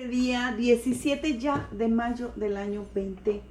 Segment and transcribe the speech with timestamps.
[0.00, 3.42] Este día 17 ya de mayo del año 2023.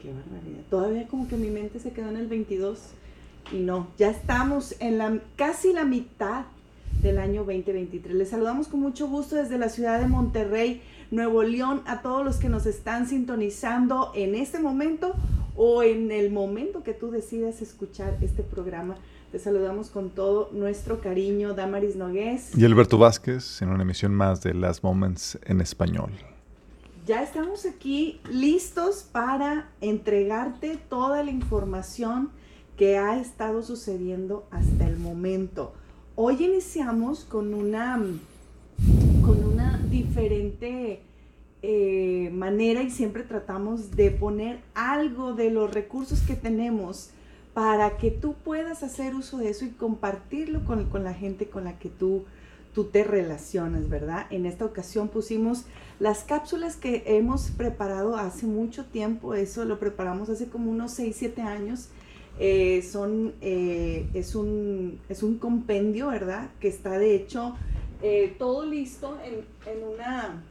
[0.00, 0.62] Qué barbaridad.
[0.70, 2.78] Todavía como que mi mente se quedó en el 22
[3.52, 6.44] y no, ya estamos en la casi la mitad
[7.02, 8.14] del año 2023.
[8.14, 12.36] Les saludamos con mucho gusto desde la ciudad de Monterrey, Nuevo León, a todos los
[12.36, 15.16] que nos están sintonizando en este momento
[15.56, 18.94] o en el momento que tú decidas escuchar este programa.
[19.34, 22.56] Te saludamos con todo nuestro cariño, Damaris Nogués.
[22.56, 26.12] Y Alberto Vázquez en una emisión más de Las Moments en español.
[27.04, 32.30] Ya estamos aquí listos para entregarte toda la información
[32.76, 35.74] que ha estado sucediendo hasta el momento.
[36.14, 38.00] Hoy iniciamos con una,
[39.20, 41.02] con una diferente
[41.60, 47.10] eh, manera y siempre tratamos de poner algo de los recursos que tenemos
[47.54, 51.64] para que tú puedas hacer uso de eso y compartirlo con, con la gente con
[51.64, 52.24] la que tú,
[52.74, 54.26] tú te relacionas, ¿verdad?
[54.30, 55.64] En esta ocasión pusimos
[56.00, 61.14] las cápsulas que hemos preparado hace mucho tiempo, eso lo preparamos hace como unos 6,
[61.16, 61.88] 7 años
[62.40, 66.50] eh, son, eh, es, un, es un compendio, ¿verdad?
[66.60, 67.54] Que está de hecho
[68.02, 70.42] eh, todo listo en, en, una,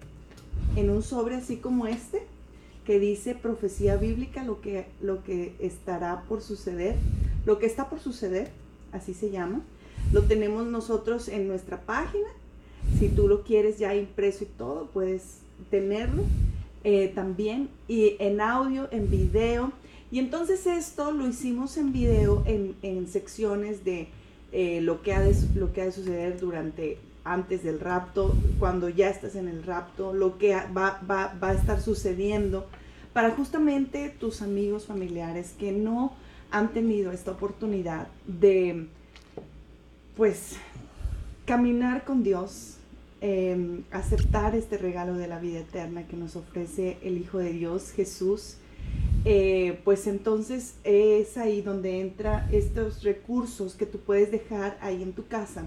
[0.78, 2.26] en un sobre así como este,
[2.86, 6.96] que dice profecía bíblica, lo que, lo que estará por suceder,
[7.46, 8.50] lo que está por suceder,
[8.92, 9.62] así se llama.
[10.12, 12.28] Lo tenemos nosotros en nuestra página.
[13.00, 16.24] Si tú lo quieres ya impreso y todo, puedes tenerlo
[17.16, 17.70] también.
[17.88, 19.72] Y en audio, en video
[20.14, 24.10] y entonces esto lo hicimos en video en, secciones de
[24.52, 28.90] eh, lo, que ha de, lo que ha de suceder durante, antes del rapto, cuando
[28.90, 32.68] ya estás en el rapto, lo que va, va, va a estar sucediendo,
[33.14, 36.14] para justamente tus amigos familiares que no
[36.52, 38.88] han tenido esta oportunidad de,
[40.16, 40.58] pues,
[41.46, 42.78] caminar con Dios,
[43.22, 47.92] em, aceptar este regalo de la vida eterna que nos ofrece el Hijo de Dios,
[47.92, 48.58] Jesús,
[49.26, 55.14] eh, pues entonces es ahí donde entra estos recursos que tú puedes dejar ahí en
[55.14, 55.66] tu casa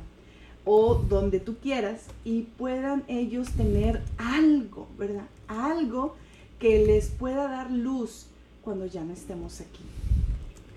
[0.67, 5.25] o donde tú quieras y puedan ellos tener algo, ¿verdad?
[5.49, 6.15] Algo
[6.59, 8.27] que les pueda dar luz
[8.63, 9.83] cuando ya no estemos aquí.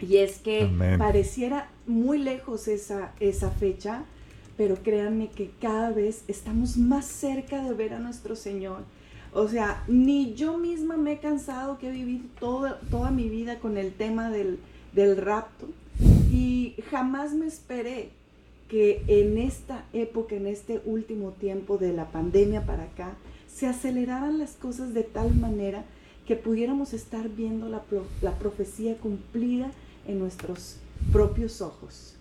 [0.01, 4.05] Y es que pareciera muy lejos esa, esa fecha,
[4.55, 8.83] pero créanme que cada vez estamos más cerca de ver a nuestro Señor
[9.31, 13.59] o sea, ni yo misma me he cansado que he vivido toda, toda mi vida
[13.59, 14.59] con el tema del,
[14.93, 15.67] del rapto
[16.31, 18.09] y jamás me esperé
[18.69, 23.15] que en esta época, en este último tiempo de la pandemia para acá,
[23.51, 25.83] se aceleraran las cosas de tal manera
[26.27, 27.81] que pudiéramos estar viendo la,
[28.21, 29.71] la profecía cumplida
[30.07, 30.77] en nuestros
[31.11, 32.13] propios ojos.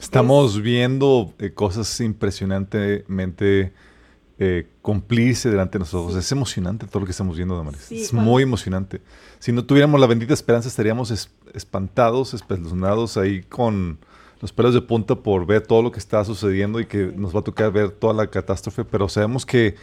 [0.00, 3.72] Estamos viendo eh, cosas impresionantemente
[4.38, 6.16] eh, cumplirse delante de nosotros.
[6.16, 7.92] Es emocionante todo lo que estamos viendo, Damaris.
[7.92, 9.00] es muy emocionante.
[9.38, 13.98] Si no tuviéramos la bendita esperanza, estaríamos espantados, espeluznados ahí con
[14.40, 17.40] los pelos de punta por ver todo lo que está sucediendo y que nos va
[17.40, 19.74] a tocar ver toda la catástrofe, pero sabemos que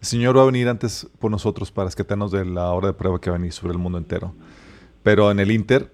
[0.00, 3.20] el Señor va a venir antes por nosotros para rescatarnos de la hora de prueba
[3.20, 4.34] que va a venir sobre el mundo entero.
[5.02, 5.90] Pero en el Inter,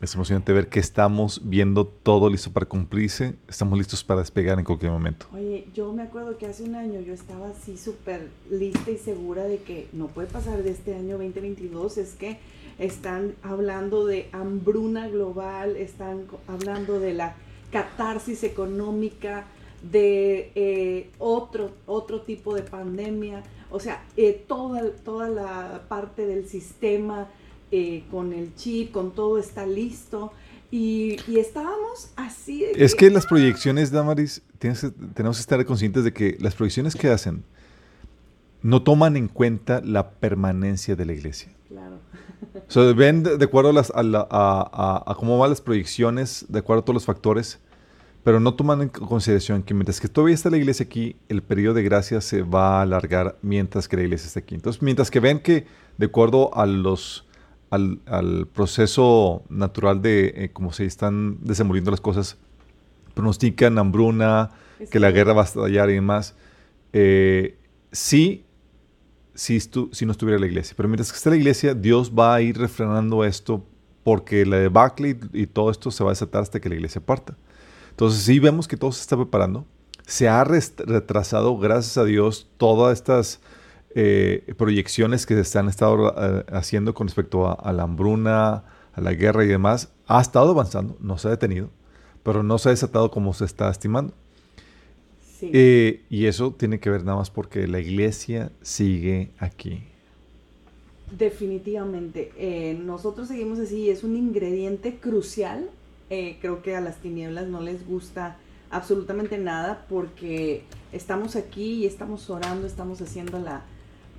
[0.00, 4.64] es emocionante ver que estamos viendo todo listo para cumplirse, estamos listos para despegar en
[4.64, 5.26] cualquier momento.
[5.32, 9.44] Oye, yo me acuerdo que hace un año yo estaba así súper lista y segura
[9.44, 12.38] de que no puede pasar de este año 2022, es que
[12.82, 17.34] están hablando de hambruna global, están hablando de la
[17.70, 19.46] catarsis económica,
[19.90, 26.48] de eh, otro, otro tipo de pandemia, o sea, eh, toda, toda la parte del
[26.48, 27.28] sistema
[27.70, 30.32] eh, con el chip, con todo está listo.
[30.70, 32.64] Y, estábamos así.
[32.64, 37.44] Es que las proyecciones, Damaris, tenemos que estar conscientes de que las proyecciones que hacen
[38.62, 41.52] no toman en cuenta la permanencia de la iglesia.
[41.68, 41.98] Claro.
[42.54, 46.94] O sea, ven de, acuerdo a, a, cómo van las proyecciones, de acuerdo a todos
[46.94, 47.60] los factores,
[48.24, 51.74] pero no toman en consideración que mientras que todavía está la iglesia aquí, el periodo
[51.74, 54.54] de gracia se va a alargar mientras que la iglesia está aquí.
[54.54, 55.66] Entonces, mientras que ven que,
[55.98, 57.26] de acuerdo a los
[57.72, 62.36] al, proceso natural de eh, cómo se están desenvolviendo las cosas,
[63.14, 64.50] pronostican hambruna,
[64.90, 66.34] que la guerra va a estallar y demás.
[66.92, 67.56] Eh,
[67.90, 68.44] sí,
[69.34, 70.74] si, si no estuviera la iglesia.
[70.76, 73.64] Pero mientras que esté la iglesia, Dios va a ir refrenando esto
[74.04, 77.00] porque la debacle y, y todo esto se va a desatar hasta que la iglesia
[77.00, 77.36] parta.
[77.90, 79.66] Entonces sí vemos que todo se está preparando.
[80.06, 83.40] Se ha retrasado, gracias a Dios, todas estas
[83.94, 88.64] eh, proyecciones que se han estado eh, haciendo con respecto a, la hambruna,
[88.94, 91.68] a la guerra y demás, ha estado avanzando, no se ha detenido,
[92.22, 94.14] pero no se ha desatado como se está estimando.
[95.52, 99.82] Eh, y eso tiene que ver nada más porque la iglesia sigue aquí.
[101.16, 102.32] Definitivamente.
[102.36, 105.68] Eh, nosotros seguimos así, es un ingrediente crucial.
[106.10, 108.36] Eh, creo que a las tinieblas no les gusta
[108.70, 110.62] absolutamente nada porque
[110.92, 113.62] estamos aquí y estamos orando, estamos haciendo la,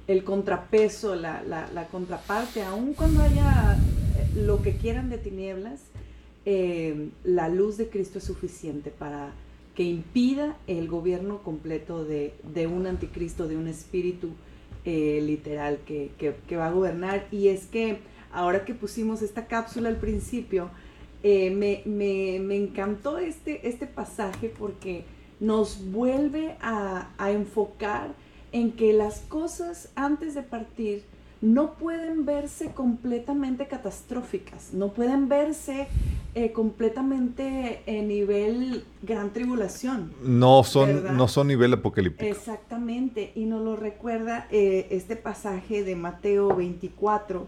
[0.07, 3.77] el contrapeso, la, la, la contraparte, aun cuando haya
[4.35, 5.81] lo que quieran de tinieblas,
[7.23, 9.31] la luz de Cristo es suficiente para
[9.75, 14.29] que impida el gobierno completo de, de un anticristo, de un espíritu
[14.85, 17.27] eh, literal que, va a gobernar.
[17.31, 17.99] Y es que
[18.31, 20.69] ahora que pusimos esta cápsula al principio,
[21.23, 25.05] eh, me, encantó este, este pasaje porque
[25.39, 28.13] nos vuelve a, a enfocar
[28.51, 31.03] en que las cosas antes de partir
[31.43, 35.89] no pueden verse completamente catastróficas, no pueden verse
[36.35, 40.13] eh, completamente en nivel gran tribulación.
[40.23, 42.31] No son, no son nivel apocalíptico.
[42.31, 47.45] Exactamente, y nos lo recuerda eh, este pasaje de Mateo 24,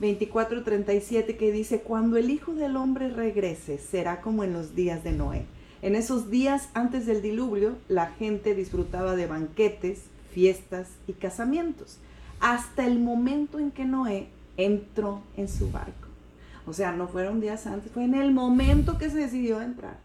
[0.00, 5.04] 24, 37, que dice, cuando el Hijo del Hombre regrese, será como en los días
[5.04, 5.44] de Noé.
[5.82, 11.98] En esos días antes del diluvio, la gente disfrutaba de banquetes, fiestas y casamientos
[12.40, 16.08] hasta el momento en que Noé entró en su barco.
[16.66, 19.98] O sea, no fueron días antes, fue en el momento que se decidió entrar.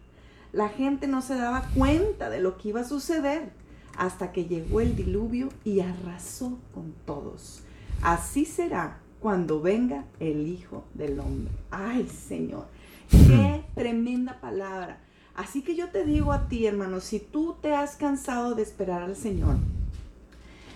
[0.54, 3.51] La gente no se daba cuenta de lo que iba a suceder
[3.98, 7.63] hasta que llegó el diluvio y arrasó con todos.
[8.01, 11.54] Así será cuando venga el Hijo del Hombre.
[11.69, 12.66] Ay, Señor,
[13.10, 15.00] qué tremenda palabra.
[15.36, 19.01] Así que yo te digo a ti, hermano, si tú te has cansado de esperar
[19.01, 19.56] al Señor,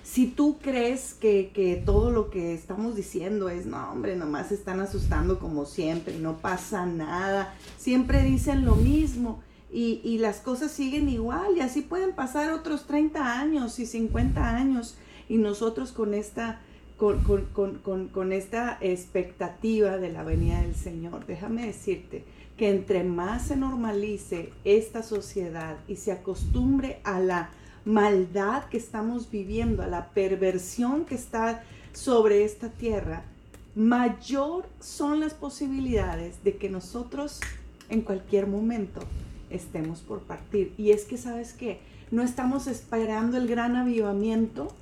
[0.06, 5.40] si tú crees que, todo lo que estamos diciendo es, no, hombre, nomás están asustando
[5.40, 9.42] como siempre, no pasa nada, siempre dicen lo mismo
[9.74, 14.96] y, las cosas siguen igual y así pueden pasar otros 30 años y 50 años
[15.28, 16.62] y nosotros con esta,
[16.98, 17.24] con,
[18.14, 21.26] con esta expectativa de la venida del Señor.
[21.26, 22.24] Déjame decirte
[22.58, 27.50] que entre más se normalice esta sociedad y se acostumbre a la
[27.86, 33.24] maldad que estamos viviendo, a la perversión que está sobre esta tierra,
[33.76, 37.40] mayor son las posibilidades de que nosotros
[37.90, 39.02] en cualquier momento
[39.50, 40.74] estemos por partir.
[40.78, 41.80] Y es que, ¿sabes qué?
[42.12, 44.74] No estamos esperando el gran avivamiento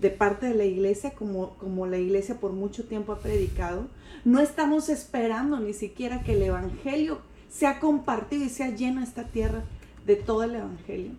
[0.00, 3.88] de parte de la iglesia como, como la iglesia por mucho tiempo ha predicado.
[4.24, 7.18] No estamos esperando ni siquiera que el Evangelio
[7.50, 9.64] sea compartido y sea lleno esta tierra
[10.06, 11.12] de todo el Evangelio.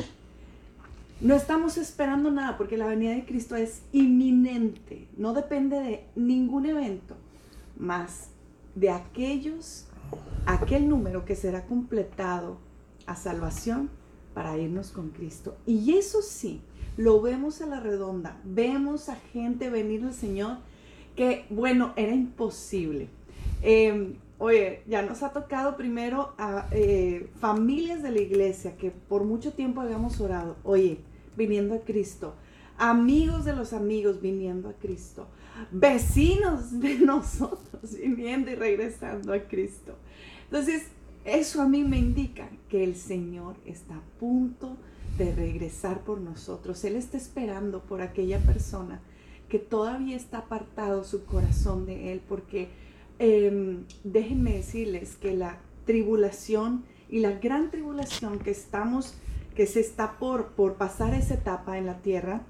[1.19, 6.68] No estamos esperando nada porque la venida de Cristo es inminente, no depende de ningún
[6.68, 7.16] evento,
[7.75, 8.30] más
[8.75, 9.88] de aquellos,
[10.46, 12.60] aquel número que será completado
[13.08, 13.90] a salvación
[14.36, 15.58] para irnos con Cristo.
[15.66, 16.62] Y eso sí,
[16.98, 20.58] lo vemos a la redonda, vemos a gente venir al Señor
[21.16, 23.10] que, bueno, era imposible.
[23.64, 29.24] Em, oye, ya nos ha tocado primero a eh, familias de la iglesia que por
[29.24, 30.58] mucho tiempo habíamos orado.
[30.64, 31.00] Oye,
[31.38, 32.36] viniendo a Cristo,
[32.78, 35.28] amigos de los amigos viniendo a Cristo,
[35.72, 39.95] vecinos de nosotros viniendo y regresando a Cristo.
[40.45, 40.88] Entonces,
[41.25, 44.78] eso a mí me indica que el Señor está a punto
[45.18, 46.84] de regresar por nosotros.
[46.84, 49.01] Él está esperando por aquella persona
[49.50, 52.69] que todavía está apartado su corazón de Él, porque
[53.19, 59.16] em, déjenme decirles que la tribulación y la gran tribulación que estamos
[59.57, 62.44] que se está por, por pasar esa etapa en la tierra,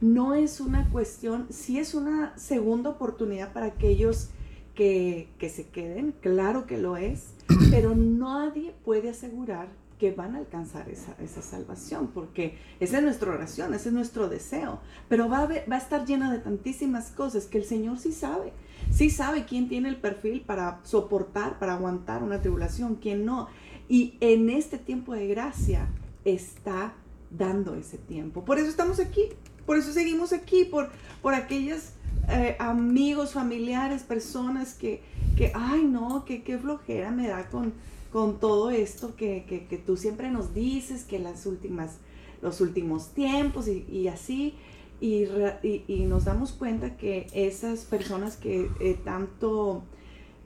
[0.00, 4.30] no es una cuestión, sí es una segunda oportunidad para aquellos
[4.74, 7.34] que, se queden, claro que lo es,
[7.70, 9.68] pero nadie puede asegurar
[10.00, 14.80] que van a alcanzar esa, salvación, porque esa es nuestra oración, ese es nuestro deseo,
[15.08, 18.52] pero va a, va a estar llena de tantísimas cosas que el Señor sí sabe,
[18.90, 23.48] sí sabe quién tiene el perfil para soportar, para aguantar una tribulación, quién no.
[23.88, 25.88] Y en este tiempo de gracia
[26.24, 26.94] está
[27.30, 28.44] dando ese tiempo.
[28.44, 29.28] Por eso estamos aquí,
[29.66, 30.90] por eso seguimos aquí, por,
[31.22, 31.90] por aquellos
[32.28, 35.02] eh, amigos, familiares, personas que,
[35.36, 37.74] que ay no, que qué flojera me da con,
[38.12, 41.98] con todo esto que, que, tú siempre nos dices, que las últimas,
[42.40, 44.54] los últimos tiempos y, así.
[45.00, 45.26] Y,
[45.62, 49.82] y, nos damos cuenta que esas personas que eh, tanto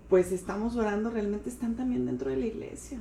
[0.09, 2.99] pues estamos orando, realmente están también dentro de la iglesia.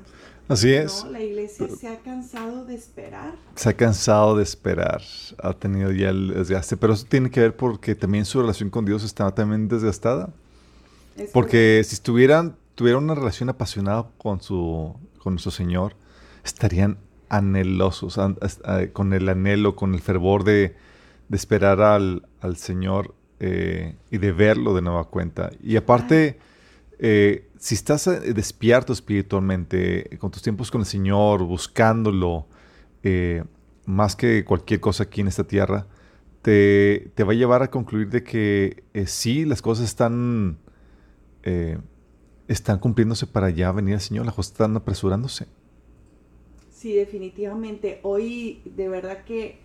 [0.47, 1.05] Así es.
[1.09, 3.35] La iglesia se ha cansado de esperar.
[3.55, 5.01] Se ha cansado de esperar,
[5.41, 8.85] ha tenido ya el desgaste, pero eso tiene que ver porque también su relación con
[8.85, 10.29] Dios está también desgastada.
[11.33, 15.95] porque si estuvieran, tuvieran una relación apasionada con su, con nuestro Señor,
[16.43, 16.97] estarían
[17.29, 18.19] anhelosos,
[18.93, 20.75] con el anhelo, con el fervor de,
[21.31, 22.21] esperar al,
[22.55, 25.51] Señor eh, y de verlo de nueva cuenta.
[25.61, 26.39] Y aparte,
[26.99, 32.47] eh, si estás eh, despierto espiritualmente, con tus tiempos con el Señor, buscándolo,
[33.85, 35.87] más que cualquier cosa aquí en esta tierra,
[36.41, 40.57] te, va a llevar a concluir de que sí, las cosas están,
[42.49, 45.47] están cumpliéndose para ya venir al Señor, las cosas están apresurándose.
[46.77, 47.99] Sí, definitivamente.
[48.03, 49.57] Hoy de verdad que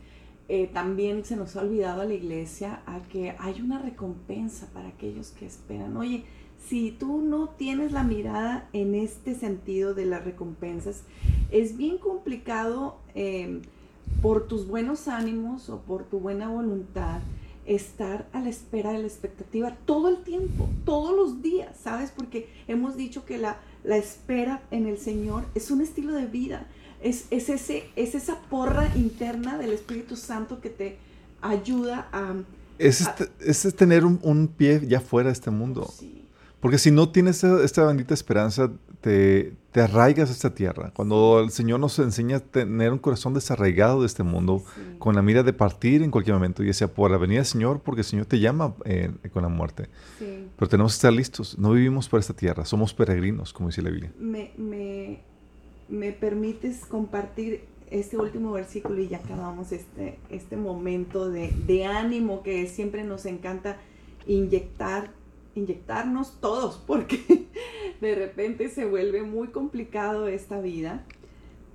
[0.48, 4.88] eh, también se nos ha olvidado a la iglesia a que hay una recompensa para
[4.88, 5.96] aquellos que esperan.
[5.96, 6.24] Oye,
[6.69, 11.02] si tú no tienes la mirada en este sentido de las recompensas,
[11.50, 13.62] es bien complicado em,
[14.21, 17.21] por tus buenos ánimos o por tu buena voluntad
[17.64, 22.11] estar a la espera de la expectativa todo el tiempo, todos los días, ¿sabes?
[22.11, 26.66] Porque hemos dicho que la, la espera en el Señor es un estilo de vida
[27.02, 30.99] es, ese, es esa porra interna del Espíritu Santo que te
[31.40, 32.35] ayuda a...
[32.78, 33.07] Es,
[33.40, 35.92] este, tener un, pie ya fuera de este mundo.
[36.62, 40.92] Porque si no tienes esta, bendita esperanza, te, te, arraigas a esta tierra.
[40.95, 44.64] Cuando el Señor nos enseña a tener un corazón desarraigado de este mundo,
[44.99, 47.81] con la mira de partir en cualquier momento, ya sea por la venida del Señor,
[47.81, 49.88] porque el Señor te llama eh, con la muerte.
[50.19, 51.59] Pero tenemos que estar listos.
[51.59, 54.12] No vivimos por esta tierra, somos peregrinos, como dice la Biblia.
[54.19, 55.33] Me, me
[55.92, 62.66] me permites compartir este último versículo y ya acabamos este, este momento de, ánimo que
[62.66, 63.76] siempre nos encanta
[64.26, 65.11] inyectar,
[65.54, 67.49] inyectarnos todos, porque
[68.00, 71.04] de repente se vuelve muy complicado esta vida.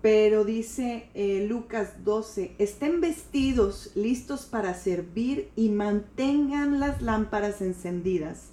[0.01, 8.51] Pero dice eh, Lucas 12, estén vestidos, listos para servir y mantengan las lámparas encendidas,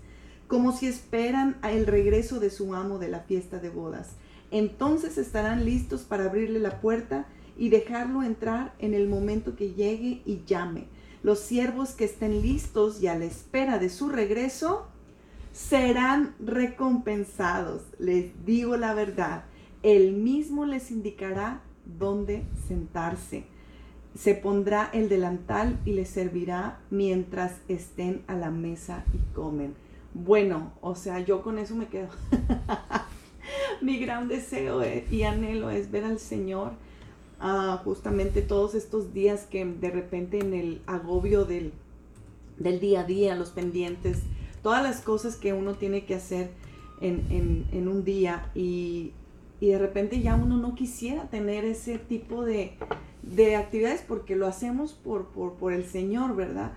[0.49, 4.17] como si esperan el regreso de su amo de la fiesta de bodas
[4.55, 7.27] entonces estarán listos para abrirle la puerta
[7.59, 10.87] y dejarlo entrar en el momento que llegue y llame.
[11.25, 14.87] Los siervos que estén listos y a la espera de su regreso
[15.55, 17.83] serán recompensados.
[17.99, 19.45] Les digo la verdad,
[19.83, 21.63] él mismo les indicará
[21.99, 23.45] dónde sentarse.
[24.19, 29.75] Se pondrá el delantal y les servirá mientras estén a la mesa y comen.
[30.13, 32.09] Bueno, o sea, yo con eso me quedo.
[33.81, 36.73] mi gran deseo y anhelo es ver al Señor
[37.41, 41.73] ah, justamente todos estos días que de repente en el agobio del,
[42.59, 44.23] del, día a día, los pendientes,
[44.65, 46.51] todas las cosas que uno tiene que hacer
[47.01, 49.13] en, un día y,
[49.61, 52.77] de repente ya uno no quisiera tener ese tipo de,
[53.57, 56.73] actividades porque lo hacemos por, por, por el Señor, ¿verdad?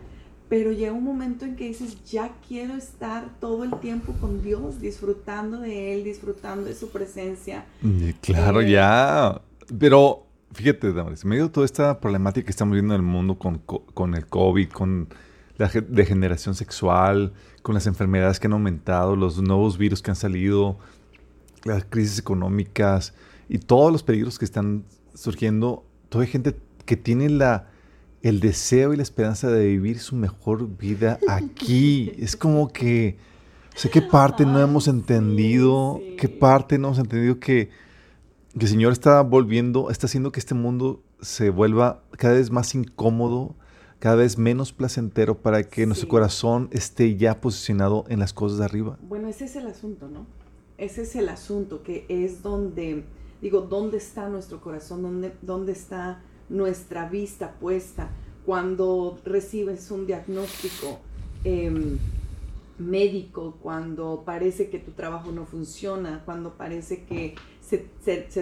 [0.50, 4.80] pero llega un momento en que dices, ya quiero estar todo el tiempo con Dios,
[4.80, 7.66] disfrutando de Él, disfrutando de su presencia.
[8.22, 9.42] Claro, eh, ya.
[9.78, 13.38] Pero fíjate, Damaris, en medio de toda esta problemática que estamos viendo en el mundo
[13.38, 15.10] con, con el COVID, con
[15.58, 20.78] la degeneración sexual, con las enfermedades que han aumentado, los nuevos virus que han salido,
[21.64, 23.14] las crisis económicas
[23.50, 24.84] y todos los peligros que están
[25.14, 27.68] surgiendo, toda gente que tiene la
[28.24, 32.12] el deseo y la esperanza de vivir su mejor vida aquí.
[32.18, 33.18] es como que,
[33.76, 36.02] o sea, ¿qué parte no hemos entendido?
[36.18, 37.70] ¿Qué parte no hemos entendido que,
[38.58, 42.76] que el Señor está volviendo, está haciendo que este mundo se vuelva cada vez más
[42.76, 43.56] incómodo,
[44.00, 48.66] cada vez menos placentero para que nuestro corazón esté ya posicionado en las cosas de
[48.66, 48.98] arriba?
[49.02, 50.26] Bueno, ese es el asunto, ¿no?
[50.78, 53.04] Ese es el asunto, que es donde,
[53.42, 55.02] digo, ¿dónde está nuestro corazón?
[55.02, 58.10] ¿Dónde, dónde está nuestra vista puesta
[58.46, 61.00] cuando recibes un diagnóstico
[61.44, 61.98] em,
[62.80, 67.80] médico, cuando parece que tu trabajo no funciona, cuando parece que se,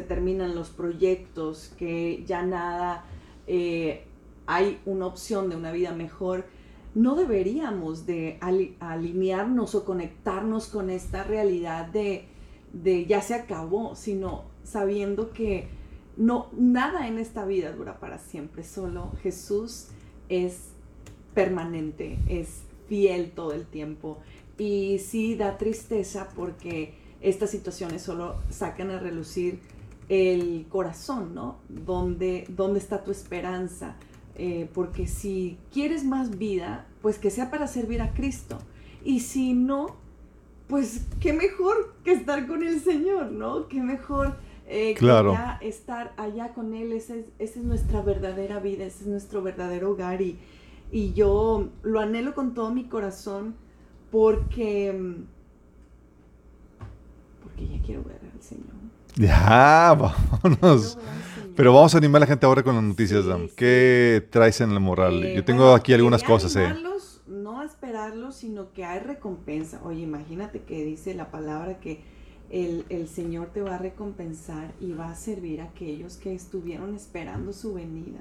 [0.02, 3.06] terminan los proyectos, que ya nada,
[3.48, 4.04] eh,
[4.48, 6.46] hay una opción de una vida mejor,
[6.94, 8.40] no deberíamos de
[8.80, 12.28] alinearnos o conectarnos con esta realidad de,
[12.72, 15.68] de ya se acabó, sino sabiendo que
[16.18, 19.88] no, nada en esta vida dura para siempre, solo Jesús
[20.30, 20.70] es
[21.34, 24.20] permanente, es fiel todo el tiempo.
[24.58, 29.60] Y sí da tristeza porque estas situaciones solo sacan a relucir
[30.08, 31.58] el corazón, ¿no?
[31.68, 33.98] ¿Dónde, dónde está tu esperanza?
[34.38, 38.58] Eh, porque si quieres más vida, pues que sea para servir a Cristo.
[39.04, 39.96] Y si no,
[40.68, 43.68] pues qué mejor que estar con el Señor, ¿no?
[43.68, 44.36] Qué mejor
[44.68, 45.38] eh, claro.
[45.62, 50.38] estar allá con Él, esa es, nuestra verdadera vida, ese es nuestro verdadero hogar y,
[50.92, 53.56] y yo lo anhelo con todo mi corazón
[54.12, 55.18] porque,
[57.44, 58.76] porque ya quiero ver al Señor.
[59.16, 59.94] Ya,
[60.42, 60.98] vámonos.
[61.56, 63.48] Pero vamos a animar a la gente ahora con las noticias, Dan.
[63.56, 65.24] ¿Qué traes en la moral?
[65.24, 66.74] Eh, Yo tengo aquí algunas cosas, eh.
[67.28, 69.82] No a esperarlos, sino que hay recompensa.
[69.84, 72.02] Oye, imagínate que dice la palabra que
[72.50, 76.94] el, el, Señor te va a recompensar y va a servir a aquellos que estuvieron
[76.94, 78.20] esperando su venida.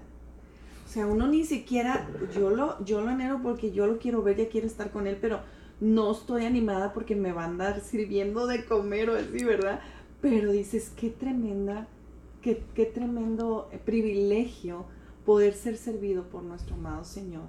[0.87, 4.37] O sea, uno ni siquiera, yo lo, yo lo anhelo porque yo lo quiero ver,
[4.37, 5.41] ya quiero estar con Él, pero
[5.81, 9.81] no estoy animada porque me va a andar sirviendo de comer o así, ¿verdad?
[10.21, 11.89] Pero dices, qué tremenda
[12.45, 14.85] qué, tremendo privilegio
[15.25, 17.45] poder ser servido por nuestro amado Señor.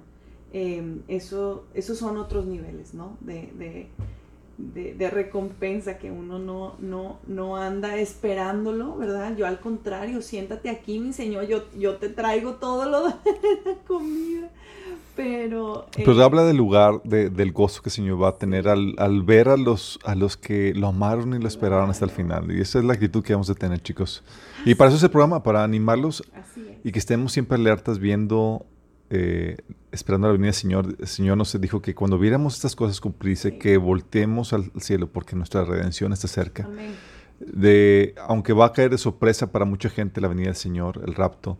[0.52, 3.18] Em, eso, esos son otros niveles, ¿no?
[3.20, 3.90] De,
[5.10, 9.36] recompensa que uno no, no, no anda esperándolo, ¿verdad?
[9.36, 13.14] Yo al contrario, siéntate aquí, mi Señor, yo, yo te traigo todo lo de
[13.66, 14.50] la comida.
[15.16, 19.22] Pero, Pero eh, habla del lugar, del gozo que el Señor va a tener al,
[19.22, 22.52] ver a los, a los que lo amaron y lo esperaron hasta el final.
[22.52, 24.22] Y esa es la actitud que vamos a tener, chicos.
[24.66, 26.22] Y para eso es el programa, para animarlos
[26.84, 28.66] y que estemos siempre alertas viendo,
[29.08, 29.56] eh,
[29.90, 30.96] esperando la venida del Señor.
[30.98, 35.34] El Señor nos dijo que cuando viéramos estas cosas cumplirse, que volteemos al cielo porque
[35.34, 36.68] nuestra redención está cerca.
[37.40, 41.14] De, aunque va a caer de sorpresa para mucha gente la venida del Señor, el
[41.14, 41.58] rapto,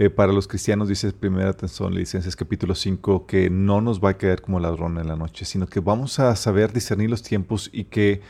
[0.00, 1.56] eh, para los cristianos, dice Primera
[1.90, 5.66] Licencias capítulo 5, que no nos va a caer como ladrón en la noche, sino
[5.66, 8.20] que vamos a saber discernir los tiempos y que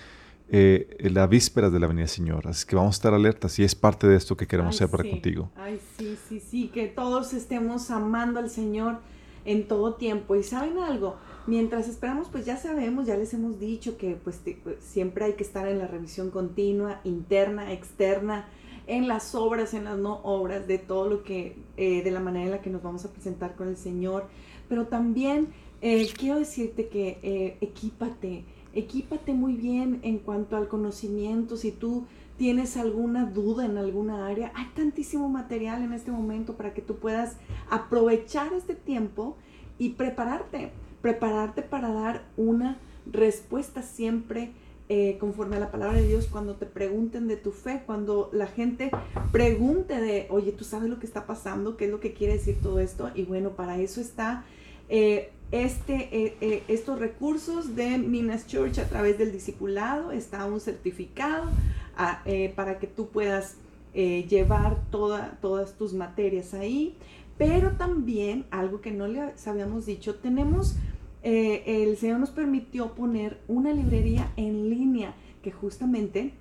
[0.49, 2.49] eh, la víspera de la venida del Señor.
[2.49, 5.05] Así que vamos a estar alertas y es parte de esto que queremos hacer para
[5.11, 5.51] contigo.
[5.57, 9.01] Ay, sí, sí, sí, que todos estemos amando al Señor
[9.45, 10.37] en todo tiempo.
[10.37, 14.77] Y saben algo, mientras esperamos, pues ya sabemos, ya les hemos dicho que pues, pues
[14.81, 18.47] siempre hay que estar en la revisión continua, interna, externa
[18.89, 22.47] en las obras, en las no obras, de todo lo que, eh, de la manera
[22.47, 24.27] en la que nos vamos a presentar con el Señor.
[24.69, 25.49] Pero también
[25.83, 31.59] eh, quiero decirte que eh, equípate, equípate muy bien en cuanto al conocimiento.
[31.59, 32.07] Si tú
[32.39, 36.97] tienes alguna duda en alguna área, hay tantísimo material en este momento para que tú
[36.97, 37.37] puedas
[37.69, 39.37] aprovechar este tiempo
[39.79, 44.53] y prepararte, prepararte para dar una respuesta siempre
[44.91, 48.47] eh, conforme a la palabra de Dios, cuando te pregunten de tu fe, cuando la
[48.47, 48.91] gente
[49.33, 51.77] pregunte de, oye, ¿tú sabes lo que está pasando?
[51.77, 53.11] ¿Qué es lo que quiere decir todo esto?
[53.15, 54.45] Y bueno, para eso está
[54.89, 56.09] eh, este,
[56.41, 61.51] eh, estos recursos de Minas Church a través del discipulado, está un certificado
[61.97, 62.23] ah,
[62.57, 63.57] para que tú puedas
[63.95, 66.97] llevar toda, todas tus materias ahí.
[67.37, 70.77] Pero también, algo que no les habíamos dicho, tenemos
[71.23, 76.33] eh, el Señor nos permitió poner una librería en línea que justamente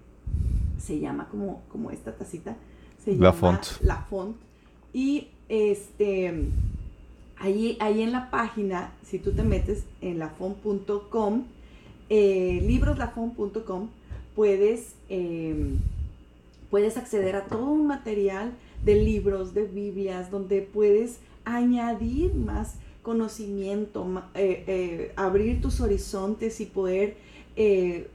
[0.79, 2.55] se llama como, como esta tacita,
[3.03, 3.81] se la llama font.
[3.81, 4.37] La Font.
[4.93, 6.45] Y este,
[7.37, 11.43] ahí, ahí en la página, si tú te metes en lafont.com,
[12.09, 13.89] eh, libroslafont.com,
[14.35, 15.77] puedes, em,
[16.69, 18.53] puedes acceder a todo un material
[18.85, 22.75] de libros, de Biblias, donde puedes añadir más
[23.07, 27.15] conocimiento, eh, eh, abrir tus horizontes y poder
[27.55, 28.09] eh,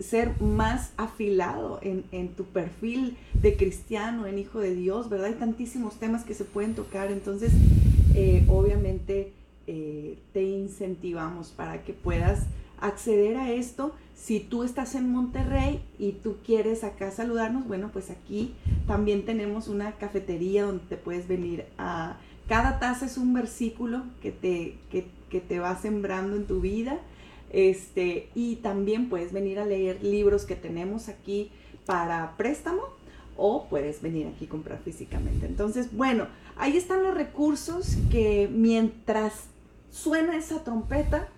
[0.00, 5.28] ser más afilado en, tu perfil de cristiano, en hijo de Dios, ¿verdad?
[5.28, 7.52] Hay tantísimos temas que se pueden tocar, entonces
[8.48, 9.32] obviamente
[9.64, 12.40] te incentivamos para que puedas
[12.80, 13.94] acceder a esto.
[14.16, 18.54] Si tú estás en Monterrey y tú quieres acá saludarnos, bueno, pues aquí
[18.88, 22.16] también tenemos una cafetería donde te puedes venir a
[22.52, 26.98] cada taza es un versículo que te, que, te va sembrando en tu vida.
[27.50, 31.50] Este, y también puedes venir a leer libros que tenemos aquí
[31.86, 32.82] para préstamo
[33.38, 35.46] o puedes venir aquí a comprar físicamente.
[35.46, 36.26] Entonces, bueno,
[36.58, 39.44] ahí están los recursos que mientras
[39.90, 41.28] suena esa trompeta,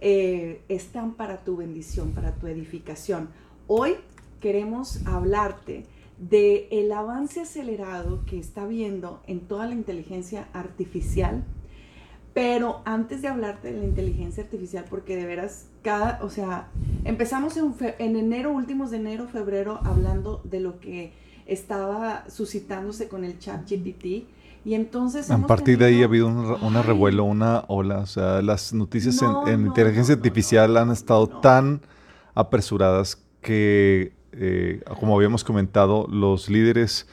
[0.00, 3.28] eh, están para tu bendición, para tu edificación.
[3.68, 3.94] Hoy
[4.40, 5.86] queremos hablarte
[6.18, 11.44] de el avance acelerado que está viendo en toda la inteligencia artificial.
[12.34, 16.68] Pero antes de hablarte de la inteligencia artificial, porque de veras, cada, o sea,
[17.04, 21.12] empezamos en, en enero, últimos de enero, febrero, hablando de lo que
[21.46, 24.28] estaba suscitándose con el chat GPT.
[24.64, 25.30] Y entonces...
[25.30, 28.00] A partir de ahí ha habido un, revuelo, una ola.
[28.00, 31.80] O sea, las noticias en, inteligencia artificial han estado tan
[32.34, 37.06] apresuradas que eh, como habíamos comentado, los líderes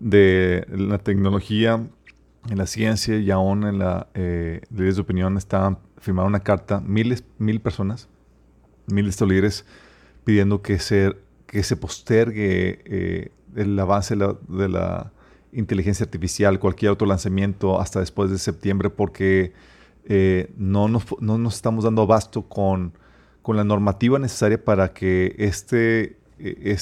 [0.00, 1.86] de la tecnología,
[2.48, 6.80] en la ciencia y aún en la eh, líderes de opinión estaban firmando una carta,
[6.80, 8.08] miles, mil personas,
[8.86, 9.66] miles de estos líderes
[10.24, 15.12] pidiendo que se, que se postergue eh, el avance de la,
[15.52, 19.54] inteligencia artificial, cualquier otro lanzamiento hasta después de septiembre, porque
[20.58, 22.92] no, nos, no, estamos dando abasto con,
[23.40, 26.76] con la normativa necesaria para que este eh,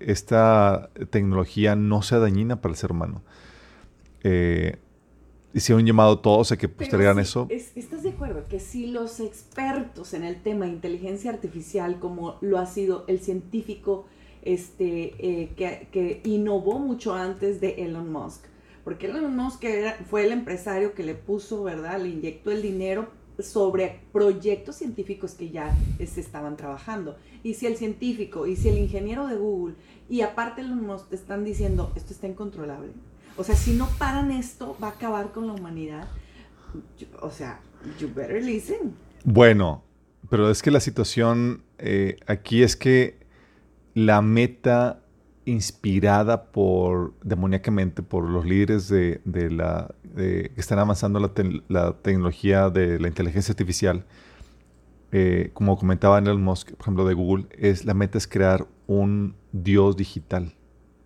[0.00, 3.22] esta tecnología no sea dañina para el ser humano.
[4.22, 4.76] Eh,
[5.54, 7.46] hicieron un llamado a todos a que postergaran eso.
[7.50, 12.58] ¿Estás de acuerdo que si los expertos en el tema de inteligencia artificial, como lo
[12.58, 14.06] ha sido el científico
[14.42, 18.44] este, eh, que, innovó mucho antes de Elon Musk,
[18.84, 19.64] porque Elon Musk
[20.10, 22.00] fue el empresario que le puso, ¿verdad?
[22.00, 27.16] Le inyectó el dinero sobre proyectos científicos que ya se estaban trabajando.
[27.42, 29.74] Y si el científico, y si el ingeniero de Google,
[30.08, 30.62] y aparte
[31.08, 32.92] te están diciendo, esto está incontrolable.
[33.36, 36.06] O sea, si no paran esto, va a acabar con la humanidad.
[37.20, 37.60] O sea,
[37.98, 38.94] you better listen.
[39.24, 39.82] Bueno,
[40.28, 43.26] pero es que la situación eh, aquí es que
[43.94, 45.01] la meta
[45.44, 51.18] inspirada por demoníacamente por los líderes de, la que están avanzando
[51.68, 54.04] la, tecnología de la inteligencia artificial,
[55.10, 59.34] eh, como comentaba Elon Musk, por ejemplo, de Google, es la meta es crear un
[59.52, 60.54] dios digital.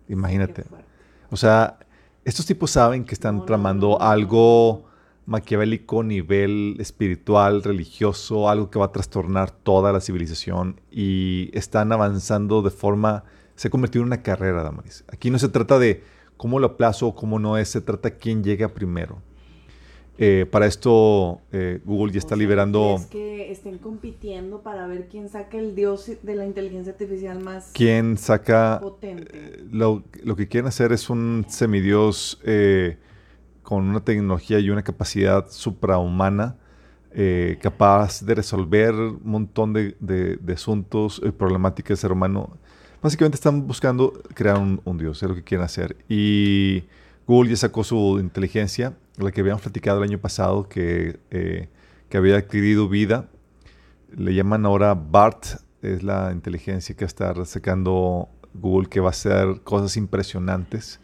[0.07, 0.63] Imagínate.
[1.29, 1.79] O sea,
[2.23, 4.85] estos tipos saben que están tramando algo
[5.27, 12.61] maquiavélico, nivel espiritual, religioso, algo que va a trastornar toda la civilización y están avanzando
[12.61, 13.25] de forma,
[13.57, 15.03] se ha convertido en una carrera, Damaris.
[15.11, 16.03] Aquí no se trata de
[16.37, 19.17] cómo lo aplazo o cómo no es, se trata de quién llega primero.
[20.19, 22.95] Eh, para esto, eh, Google ya está liberando.
[22.95, 27.71] Es que estén compitiendo para ver quién saca el dios de la inteligencia artificial más
[27.73, 29.31] quién saca, potente.
[29.33, 32.39] Eh, lo, lo, que quieren hacer es un semidios
[33.61, 36.57] con una tecnología y una capacidad suprahumana,
[37.59, 42.57] capaz de resolver un montón de, de, de asuntos y problemáticas del ser humano.
[43.01, 45.95] Básicamente están buscando crear un, dios, es lo que quieren hacer.
[46.09, 46.83] Y
[47.27, 51.69] Google ya sacó su inteligencia, la que habíamos platicado el año pasado, que, eh,
[52.09, 53.29] que había adquirido vida.
[54.15, 55.45] Le llaman ahora BART,
[55.81, 60.99] es la inteligencia que está sacando Google, que va a hacer cosas impresionantes.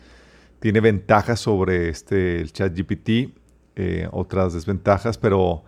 [0.59, 3.35] Tiene ventajas sobre este, el chat GPT,
[3.75, 5.63] eh, otras desventajas, pero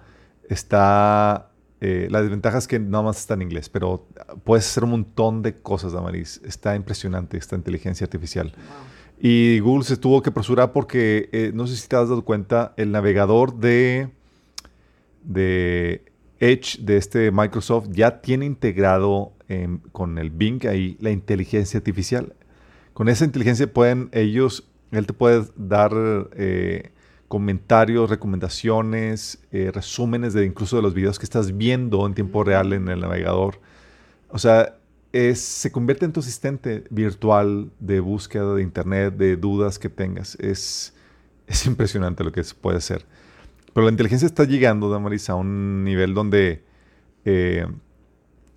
[0.50, 1.52] está...
[1.82, 4.08] Eh, la desventaja es que nada más está en inglés, pero
[4.44, 6.42] puedes hacer un montón de cosas, Damaris.
[6.46, 8.54] Está impresionante esta inteligencia artificial.
[9.20, 12.74] Y Google se tuvo que apresurar porque, eh, no sé si te has dado cuenta,
[12.78, 14.10] el navegador de,
[15.24, 16.04] de
[16.40, 19.32] Edge de este Microsoft ya tiene integrado
[19.92, 22.34] con el Bing ahí la inteligencia artificial.
[22.96, 25.92] Con esa inteligencia pueden ellos, él te puede dar
[26.38, 26.92] eh,
[27.28, 32.74] comentarios, recomendaciones, eh, resúmenes de incluso de los videos que estás viendo en tiempo real
[32.74, 33.60] en el navegador.
[34.30, 34.78] O sea,
[35.34, 40.36] se convierte en tu asistente virtual de búsqueda de internet, de dudas que tengas.
[40.36, 40.94] Es,
[41.48, 43.06] es impresionante lo que se puede hacer.
[43.74, 46.64] Pero la inteligencia está llegando, Damaris, a un nivel donde
[47.26, 47.66] eh,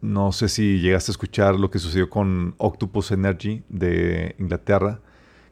[0.00, 5.00] no sé si llegaste a escuchar lo que sucedió con Octopus Energy de Inglaterra,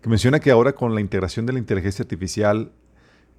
[0.03, 2.71] que menciona que ahora con la integración de la inteligencia artificial,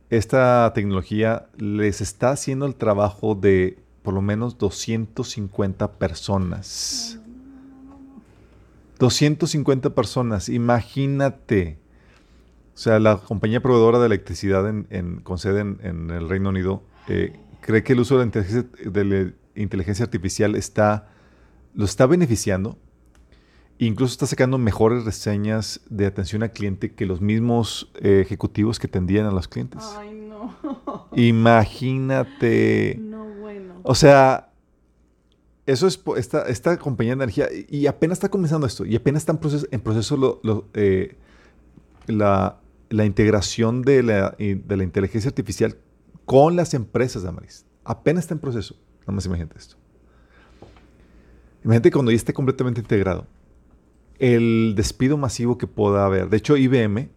[0.10, 7.20] esta tecnología les está haciendo el trabajo de por lo menos 250 personas.
[9.00, 11.78] 250 personas, imagínate.
[12.74, 17.38] O sea, la compañía proveedora de electricidad en, con sede en, el Reino Unido eh,
[17.62, 21.10] cree que el uso de la, inteligencia, artificial está,
[21.74, 22.78] lo está beneficiando.
[23.80, 28.88] Incluso está sacando mejores reseñas de atención al cliente que los mismos eh, ejecutivos que
[28.88, 29.84] tendían a los clientes.
[29.98, 30.56] Ay, no.
[31.16, 32.98] Imagínate.
[33.00, 33.76] No, bueno.
[33.84, 34.52] O sea,
[35.68, 39.34] eso es esta, esta compañía de energía y apenas está comenzando esto y apenas está
[39.34, 40.42] en proceso, en proceso
[40.74, 41.18] eh,
[42.08, 42.60] la,
[42.90, 45.78] la, integración de la, de la, inteligencia artificial
[46.26, 47.66] con las empresas de Amaris.
[47.84, 48.76] Apenas está en proceso.
[49.02, 49.76] Nada más imagínate esto.
[51.64, 53.28] Imagínate cuando ya esté completamente integrado.
[54.20, 56.30] El despido masivo que pueda haber.
[56.30, 57.10] De hecho, IBM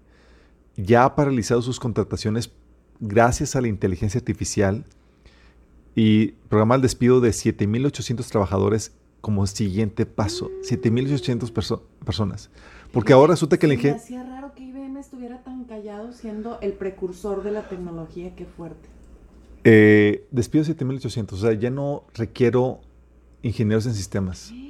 [0.77, 2.51] ya ha paralizado sus contrataciones
[3.01, 4.85] gracias a la inteligencia artificial
[5.95, 10.51] y programa el despido de 7.800 trabajadores como siguiente paso.
[10.63, 12.51] 7.800 personas.
[12.93, 13.97] Porque ahora resulta que el ingeniero...
[13.97, 18.35] Me hacía raro que IBM estuviera tan callado siendo el precursor de la tecnología.
[18.35, 18.89] Qué fuerte.
[19.65, 21.33] Eh, despido 7.800.
[21.33, 22.81] O sea, ya no requiero
[23.43, 24.39] ingenieros en sistemas.
[24.39, 24.70] Ser.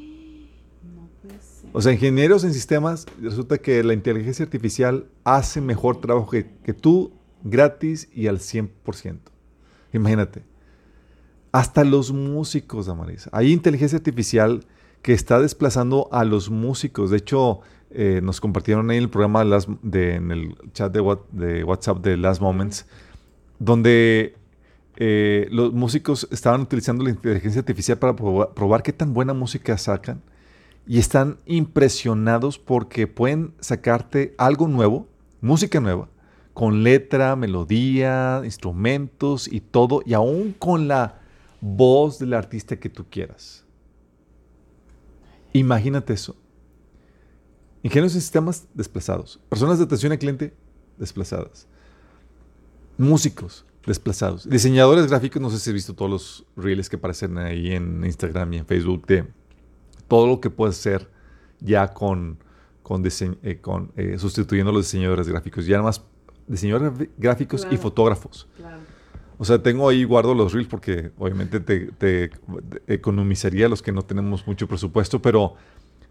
[1.72, 6.72] O sea, ingenieros en sistemas, resulta que la inteligencia artificial hace mejor trabajo que, que
[6.72, 7.12] tú
[7.44, 9.18] gratis y al 100%.
[9.92, 10.42] Imagínate.
[11.52, 13.28] Hasta los músicos, Amaris.
[13.32, 14.64] Hay inteligencia artificial
[15.02, 17.10] que está desplazando a los músicos.
[17.10, 19.44] De hecho, eh, nos compartieron ahí en el programa
[19.82, 22.86] de, en el chat de, WhatsApp de Last Moments,
[23.58, 24.36] donde
[24.96, 30.22] eh, los músicos estaban utilizando la inteligencia artificial para probar, qué tan buena música sacan.
[30.90, 35.06] Y están impresionados porque pueden sacarte algo nuevo,
[35.40, 36.08] música nueva,
[36.52, 41.20] con letra, melodía, instrumentos y todo, y aún con la
[41.60, 43.64] voz del artista que tú quieras.
[45.52, 46.34] Imagínate eso.
[47.84, 49.38] Ingenieros en sistemas desplazados.
[49.48, 50.56] Personas de atención al cliente
[50.98, 51.68] desplazadas.
[52.98, 54.50] Músicos desplazados.
[54.50, 58.54] Diseñadores gráficos, no sé si has visto todos los reels que aparecen ahí en Instagram
[58.54, 59.39] y en Facebook de
[60.10, 61.08] todo lo que puedes hacer
[61.60, 62.38] ya con,
[62.82, 65.66] con, eh, con eh, sustituyendo a los diseñadores gráficos.
[65.66, 66.04] Ya más
[66.48, 68.48] diseñadores gráficos y fotógrafos.
[69.38, 72.30] O sea, tengo ahí, guardo los reels porque obviamente te,
[72.88, 75.54] economizaría los que no tenemos mucho presupuesto, pero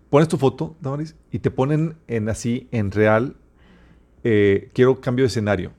[0.09, 3.35] pones tu foto, Damaris, y te ponen en así, en real,
[4.23, 5.73] eh, quiero cambio de escenario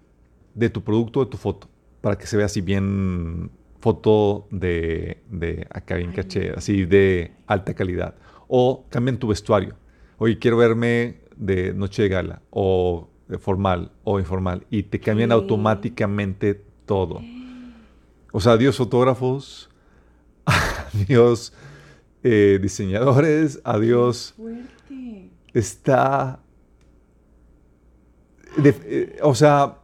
[0.54, 1.68] de tu producto, de tu foto,
[2.02, 7.74] para que se vea así bien foto de, de acá bien caché, así de alta
[7.74, 8.14] calidad.
[8.48, 9.76] O cambian tu vestuario.
[10.18, 15.32] Oye, quiero verme de noche de gala, o de formal, o informal, y te cambian
[15.32, 17.22] automáticamente todo.
[18.32, 19.70] O sea, adiós fotógrafos,
[20.94, 21.52] adiós
[22.22, 24.34] eh, diseñadores, adiós.
[25.54, 26.40] Está.
[28.62, 29.79] Eh, o sea,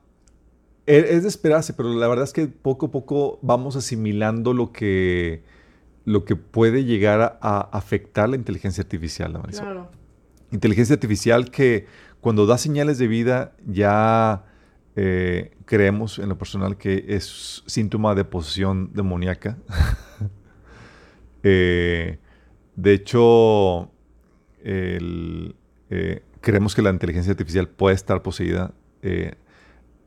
[0.86, 5.42] es de esperarse, pero la verdad es que poco a poco vamos asimilando lo que,
[6.04, 9.40] lo que puede llegar a, afectar la inteligencia artificial.
[9.50, 9.90] Claro.
[10.52, 11.86] Inteligencia artificial que
[12.20, 14.44] cuando da señales de vida ya
[14.98, 19.58] eh, creemos en lo personal que es síntoma de posesión demoníaca.
[21.48, 22.18] Eh,
[22.74, 23.92] de hecho,
[24.64, 25.52] eh,
[26.40, 28.74] creemos que la inteligencia artificial puede estar poseída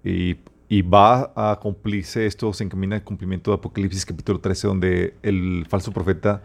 [0.04, 0.36] y
[0.72, 5.66] y va a cumplirse esto, se encamina al cumplimiento de Apocalipsis capítulo 13, donde el
[5.68, 6.44] falso profeta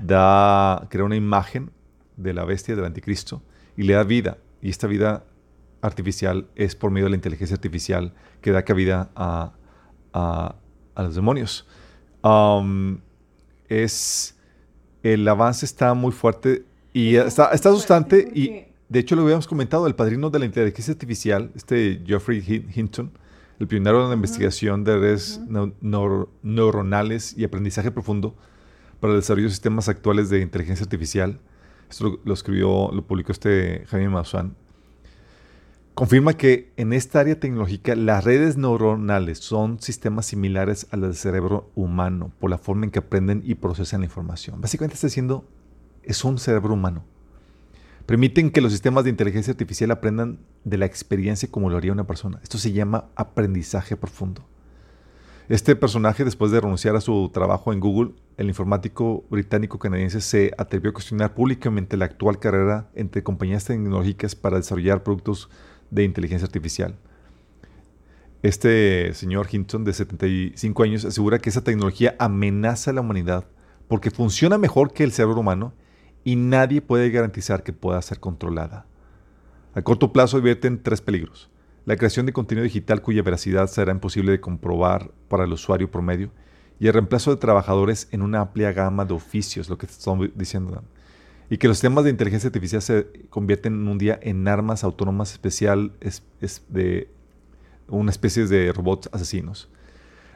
[0.00, 1.70] da, crea una imagen
[2.16, 3.42] de la bestia, del anticristo,
[3.76, 4.38] y le da vida.
[4.62, 5.24] Y esta vida
[5.82, 9.52] artificial es por medio de la inteligencia artificial que da cabida a,
[10.14, 10.54] a,
[10.96, 11.66] los demonios.
[12.22, 12.98] Um,
[13.68, 14.34] es,
[15.02, 19.86] el avance está muy fuerte y está, está asustante y de hecho lo habíamos comentado,
[19.86, 22.42] el padrino de la inteligencia artificial, este Geoffrey
[22.74, 23.12] Hinton,
[23.58, 25.40] el pionero de la investigación de redes
[26.42, 28.36] neuronales y aprendizaje profundo
[29.00, 31.40] para el desarrollo de sistemas actuales de inteligencia artificial.
[31.90, 34.54] Esto lo, escribió, lo publicó este Jaime Maussan.
[35.94, 41.16] Confirma que en esta área tecnológica las redes neuronales son sistemas similares a las del
[41.16, 44.60] cerebro humano por la forma en que aprenden y procesan la información.
[44.60, 45.44] Básicamente está diciendo,
[46.04, 47.04] es un cerebro humano.
[48.08, 52.06] Permiten que los sistemas de inteligencia artificial aprendan de la experiencia como lo haría una
[52.06, 52.40] persona.
[52.42, 54.46] Esto se llama aprendizaje profundo.
[55.50, 60.88] Este personaje, después de renunciar a su trabajo en Google, el informático británico-canadiense se atrevió
[60.88, 65.50] a cuestionar públicamente la actual carrera entre compañías tecnológicas para desarrollar productos
[65.90, 66.96] de inteligencia artificial.
[68.42, 73.44] Este señor Hinton, de 75 años, asegura que esa tecnología amenaza a la humanidad
[73.86, 75.74] porque funciona mejor que el cerebro humano
[76.28, 78.84] y nadie puede garantizar que pueda ser controlada.
[79.72, 81.48] A corto plazo advierten tres peligros.
[81.86, 86.30] La creación de contenido digital cuya veracidad será imposible de comprobar para el usuario promedio
[86.78, 90.82] y el reemplazo de trabajadores en una amplia gama de oficios, lo que estamos diciendo.
[91.48, 95.32] Y que los sistemas de inteligencia artificial se convierten en un día en armas autónomas
[95.32, 96.22] especial es,
[96.68, 97.10] de
[97.88, 99.70] una especie de robots asesinos.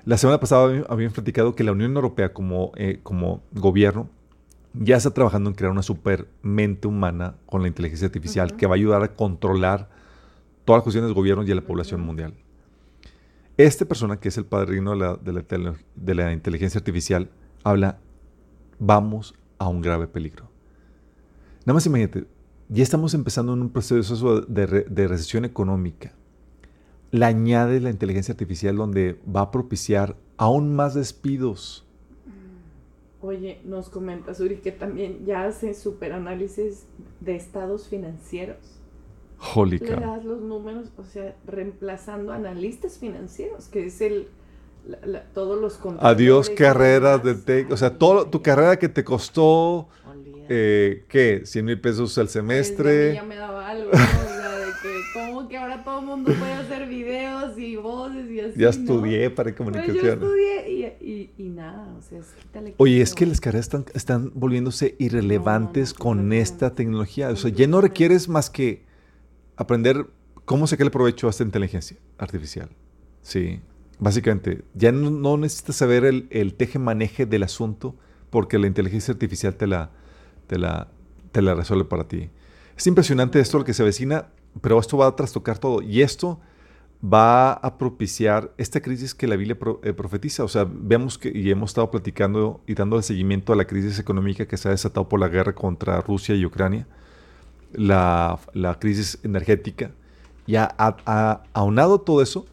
[0.07, 4.09] La semana pasada habíamos platicado que la Unión Europea como, eh, como gobierno
[4.75, 8.75] ya está trabajando en crear una super mente humana con la inteligencia artificial que va
[8.75, 9.89] a ayudar a controlar
[10.65, 12.35] todas las cuestiones del gobierno y a la población mundial.
[13.57, 15.19] Este persona, que es el padrino de la,
[15.95, 17.31] de la, inteligencia artificial,
[17.63, 17.99] habla,
[18.79, 20.49] vamos a un grave peligro.
[21.61, 22.25] Nada más imagínate,
[22.69, 26.13] ya estamos empezando en un proceso de, de recesión económica.
[27.11, 31.87] Le añade la inteligencia artificial donde va a propiciar aún más despidos
[33.23, 36.87] Oye, nos comenta Suri que también ya hace superanálisis
[37.21, 38.81] de estados financieros.
[39.55, 44.29] Holy Le das los números, o sea, reemplazando analistas financieros, que es el
[45.33, 49.89] todos los Adiós carreras de tech, o sea, todo, tu carrera que te costó,
[50.49, 51.43] eh, ¿qué?
[51.45, 53.15] 100 mil pesos al semestre.
[53.15, 54.42] ya me daba algo, ¿no?
[55.43, 58.59] Como que ahora todo el mundo puede hacer videos y voces y así.
[58.59, 59.97] Ya estudié para comunicación.
[59.97, 62.21] Pues yo estudié y, nada, o sea,
[62.77, 67.31] Oye, es que las carreras están, están volviéndose irrelevantes con esta tecnología.
[67.31, 68.85] O sea, ya no requieres más que
[69.57, 70.07] aprender
[70.45, 72.69] cómo sacar el provecho a esta inteligencia artificial.
[73.23, 73.61] Sí,
[73.99, 74.63] básicamente.
[74.75, 77.97] Ya no, necesitas saber el, el teje-maneje del asunto
[78.31, 79.91] porque la inteligencia artificial te la,
[80.47, 80.89] te la,
[81.33, 82.31] te la resuelve para ti.
[82.77, 84.29] Es impresionante esto lo que se avecina,
[84.61, 85.83] pero esto va a trastocar todo.
[85.83, 86.41] Y esto
[87.03, 90.45] va a propiciar esta crisis que la Biblia eh, profetiza.
[90.45, 94.47] O sea, vemos que, y hemos estado platicando y dando seguimiento a la crisis económica
[94.47, 96.87] que se ha desatado por la guerra contra Rusia y Ucrania,
[97.73, 98.39] la,
[98.79, 99.91] crisis energética.
[100.47, 100.69] Y a,
[101.53, 102.47] aunado todo eso,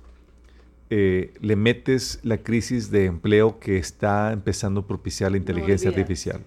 [0.89, 6.41] eh, le metes la crisis de empleo que está empezando a propiciar la inteligencia artificial.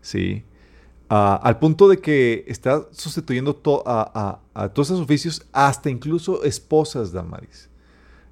[0.00, 0.44] Sí.
[1.08, 4.40] Al punto de que está sustituyendo a,
[4.74, 7.68] todos esos oficios, hasta incluso esposas, Damaris.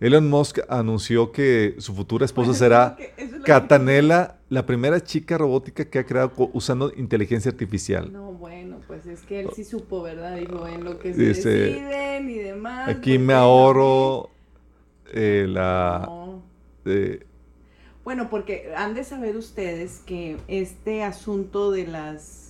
[0.00, 2.96] Elon Musk anunció que su futura esposa será
[3.44, 8.12] Catanela, la primera chica robótica que ha creado usando inteligencia artificial.
[8.12, 10.36] No, bueno, pues es que él sí supo, ¿verdad?
[10.36, 12.88] Dijo, en lo que se deciden y demás.
[12.88, 14.30] Aquí pues me ahorro
[15.12, 16.10] eh, la...
[18.04, 22.43] bueno, porque han de saber ustedes que este asunto de las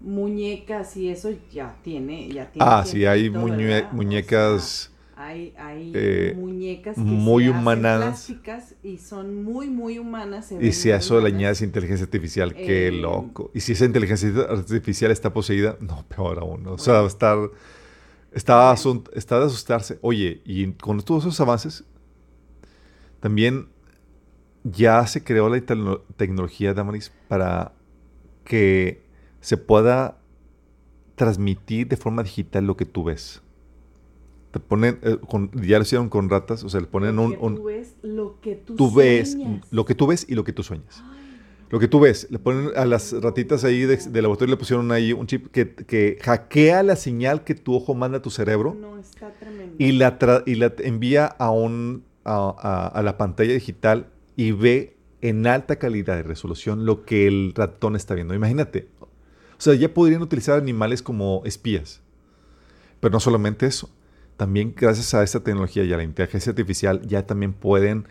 [0.00, 2.68] muñecas y eso ya tiene, ya tiene.
[2.68, 4.92] Ah, sí, hay muñecas.
[5.16, 8.02] hay, hay eh, muñecas que muy humanas.
[8.02, 10.52] plásticas y son muy, muy humanas.
[10.52, 13.50] y si a eso le añades inteligencia artificial, qué eh, loco.
[13.54, 16.66] Y si esa inteligencia artificial está poseída, no, peor aún.
[16.66, 17.38] O sea, va a estar.
[18.32, 18.74] Está,
[19.14, 19.98] está de asustarse.
[20.02, 21.84] Oye, y con todos esos avances,
[23.20, 23.68] también
[24.64, 25.60] ya se creó la
[26.16, 27.72] tecnología, Damaris, para
[28.44, 29.07] que
[29.40, 30.18] se pueda
[31.14, 33.42] transmitir de forma digital lo que tú ves.
[34.50, 35.18] Te ponen, eh,
[35.54, 38.54] ya lo hicieron con ratas, o sea, le ponen lo un, tú ves, lo que
[38.54, 39.36] tú, tú ves,
[39.70, 41.02] lo que tú ves y lo que tú sueñas.
[41.70, 45.12] Lo que tú ves, le ponen a las ratitas ahí de, laboratorio, le pusieron ahí
[45.12, 48.96] un chip que, que, hackea la señal que tu ojo manda a tu cerebro no,
[48.96, 49.74] está tremendo.
[49.78, 55.76] y la, y la envía a un a, la pantalla digital y ve en alta
[55.76, 58.34] calidad de resolución lo que el ratón está viendo.
[58.34, 58.88] Imagínate.
[59.58, 62.00] O sea, ya podrían utilizar animales como espías.
[63.00, 63.90] Pero no solamente eso.
[64.36, 68.06] También gracias a esta tecnología y a la inteligencia artificial ya también pueden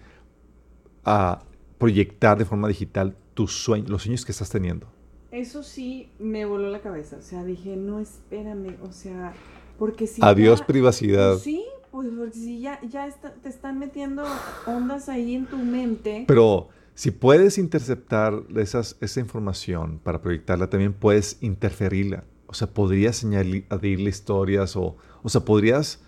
[1.05, 1.43] ah,
[1.77, 4.87] proyectar de forma digital tus sueños, los sueños que estás teniendo.
[5.31, 7.17] Eso sí me voló la cabeza.
[7.17, 8.75] O sea, dije, no, espérame.
[8.83, 9.33] O sea,
[9.79, 10.21] porque si...
[10.21, 11.37] Adiós privacidad.
[11.37, 13.09] Sí, pues porque si ya, ya
[13.41, 14.25] te están metiendo
[14.65, 16.25] ondas ahí en tu mente.
[16.27, 22.23] Pero si puedes interceptar esas, esa información para proyectarla, también puedes interferirla.
[22.47, 26.01] O sea, podrías añadirle historias o, o sea, podrías...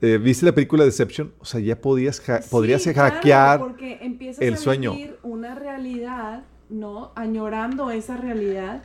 [0.00, 1.32] Eh, ¿Viste la película Deception?
[1.40, 4.94] O sea, ya podías podrías hackear porque empiezas el a sueño.
[5.24, 7.10] una realidad, ¿no?
[7.16, 8.84] Añorando esa realidad.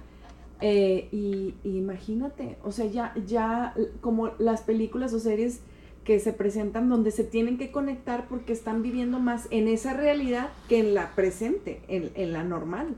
[0.61, 5.59] Eh, y, y, imagínate, o sea, ya, ya como las películas o series
[6.03, 10.49] que se presentan donde se tienen que conectar porque están viviendo más en esa realidad
[10.67, 12.95] que en la presente, en, la normal.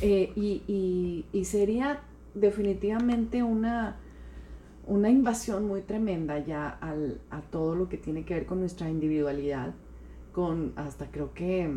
[0.00, 2.00] Eh, y, sería
[2.34, 3.96] definitivamente una,
[4.86, 8.88] una invasión muy tremenda ya al, a todo lo que tiene que ver con nuestra
[8.88, 9.74] individualidad,
[10.32, 11.70] con hasta creo que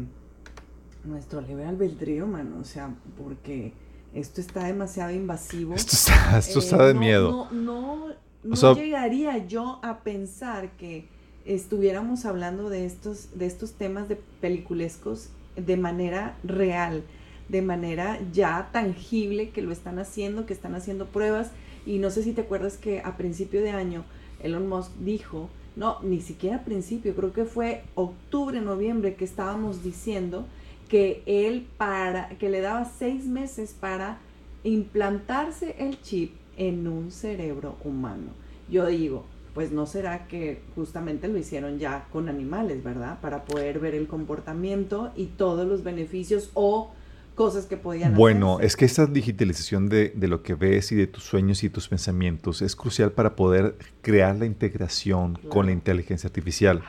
[1.03, 3.73] nuestro libre albedrío, mano, o sea, porque
[4.13, 5.75] esto está demasiado invasivo.
[5.75, 7.47] Esto está, esto está de eh, miedo.
[7.51, 11.05] No, no no llegaría yo a pensar que
[11.45, 17.03] estuviéramos hablando de estos, de estos temas de peliculescos de manera real,
[17.49, 21.51] de manera ya tangible que lo están haciendo, que están haciendo pruebas.
[21.85, 24.03] Y no sé si te acuerdas que a principio de año
[24.41, 29.83] Elon Musk dijo, no, ni siquiera a principio, creo que fue octubre, noviembre que estábamos
[29.83, 30.45] diciendo
[30.89, 34.19] que él para, que le daba seis meses para
[34.63, 38.31] implantarse el chip en un cerebro humano.
[38.69, 43.19] Yo digo, pues no será que justamente lo hicieron ya con animales, ¿verdad?
[43.21, 46.91] Para poder ver el comportamiento y todos los beneficios o
[47.35, 51.23] cosas que podían Bueno, es que esta digitalización de, lo que ves y de tus
[51.23, 56.81] sueños y tus pensamientos es crucial para poder crear la integración con la inteligencia artificial.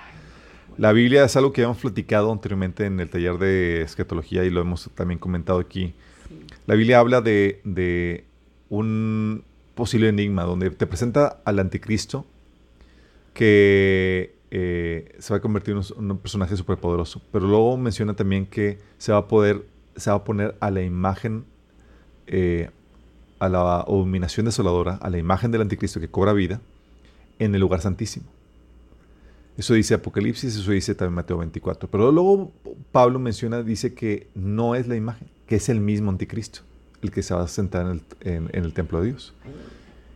[0.77, 4.61] La Biblia es algo que hemos platicado anteriormente en el taller de escatología y lo
[4.61, 5.95] hemos también comentado aquí.
[6.67, 8.25] La Biblia habla de
[8.69, 9.45] un,
[9.77, 12.27] posible enigma donde te presenta al anticristo
[13.35, 18.79] que eh, se va a convertir en un, personaje superpoderoso, pero luego menciona también que
[18.99, 19.65] se va a poder,
[19.95, 21.45] se va a poner a la imagen,
[22.27, 22.71] eh,
[23.39, 26.61] a la abominación desoladora, a la imagen del anticristo que cobra vida
[27.39, 28.27] en el lugar santísimo.
[29.59, 31.91] Eso dice Apocalipsis, eso dice también Mateo 24.
[31.91, 32.51] Pero luego
[32.93, 36.63] Pablo menciona, dice que no es la imagen, que es el mismo anticristo
[37.03, 37.87] el que se va a sentar
[38.21, 39.35] en el, templo de Dios.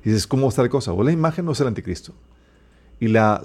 [0.04, 0.92] Y dices, ¿cómo está la cosa?
[0.92, 2.14] O la imagen o es el anticristo.
[2.98, 3.42] Y la,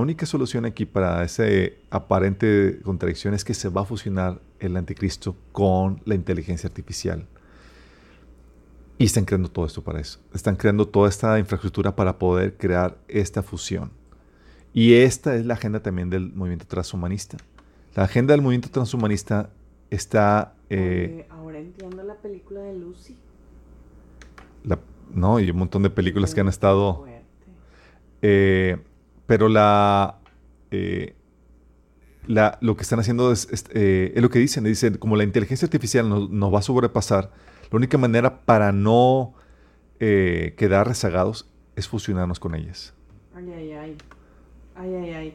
[0.00, 1.44] única solución aquí para esa
[1.90, 7.26] aparente contradicción es que se va a fusionar el anticristo con la inteligencia artificial.
[8.98, 10.18] Y están creando todo esto para eso.
[10.34, 13.90] Están creando toda esta infraestructura para poder crear esta fusión.
[14.74, 17.36] Y esta es la agenda también del movimiento transhumanista.
[17.94, 19.50] La agenda del movimiento transhumanista
[19.94, 20.54] está...
[20.70, 23.16] Eh, ahora entiendo la película de Lucy.
[25.14, 27.06] no, y un montón de películas que han estado...
[28.24, 28.78] Eh,
[29.26, 30.20] pero la,
[30.70, 31.16] eh,
[32.26, 34.64] la, lo que están haciendo es, es, lo que dicen.
[34.64, 37.32] Dicen, como la inteligencia artificial nos, nos va a sobrepasar,
[37.70, 39.34] la única manera para no
[39.98, 42.92] eh, quedar rezagados es fusionarnos con ellas.
[43.34, 43.96] Ay, ay, ay.
[44.74, 45.34] Ay, ay, ay.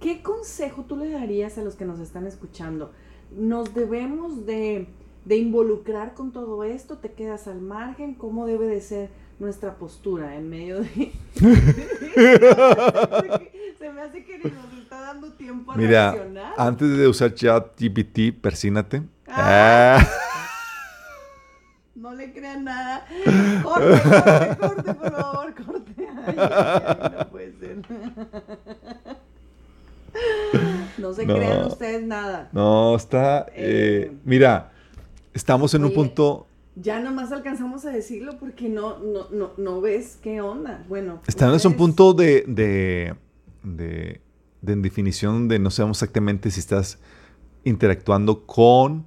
[0.00, 2.92] ¿Qué consejo tú le darías a los que nos están escuchando?
[3.36, 4.86] ¿Nos debemos de,
[5.24, 6.98] de involucrar con todo esto?
[6.98, 8.14] ¿Te quedas al margen?
[8.14, 11.12] ¿Cómo debe de ser nuestra postura en medio de...
[13.78, 16.16] Se me hace que nos está dando tiempo a Mira,
[16.56, 19.02] antes de usar chat GPT, persínate.
[19.26, 19.98] Ah.
[20.00, 20.06] Ah
[22.04, 23.06] no le crean nada.
[23.62, 26.06] Corte, corte, corte, por favor, corte.
[27.16, 27.76] no puede ser.
[30.98, 32.48] No se crean ustedes nada.
[32.52, 33.46] No, está.
[33.54, 34.72] Eh, eh, mira,
[35.32, 36.46] estamos en un punto.
[36.76, 40.84] Ya nomás alcanzamos a decirlo porque no, no, no, no ves qué onda.
[40.88, 41.20] Bueno.
[41.26, 43.14] Estamos en un punto de, de,
[43.62, 44.20] de,
[44.60, 46.98] de definición de no sabemos exactamente si estás
[47.64, 49.06] interactuando con.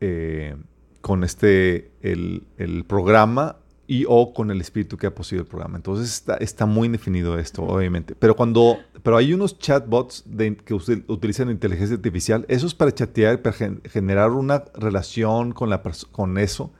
[0.00, 0.56] Eh,
[1.00, 3.56] con este, el, el, programa
[3.90, 5.76] y o con el espíritu que ha poseído el programa.
[5.76, 8.14] Entonces está, está muy definido esto, obviamente.
[8.14, 13.42] Pero cuando, pero hay unos chatbots de, que utilizan inteligencia artificial, eso es para chatear,
[13.42, 13.56] para
[13.90, 15.82] generar una relación con, la,
[16.12, 16.72] con eso.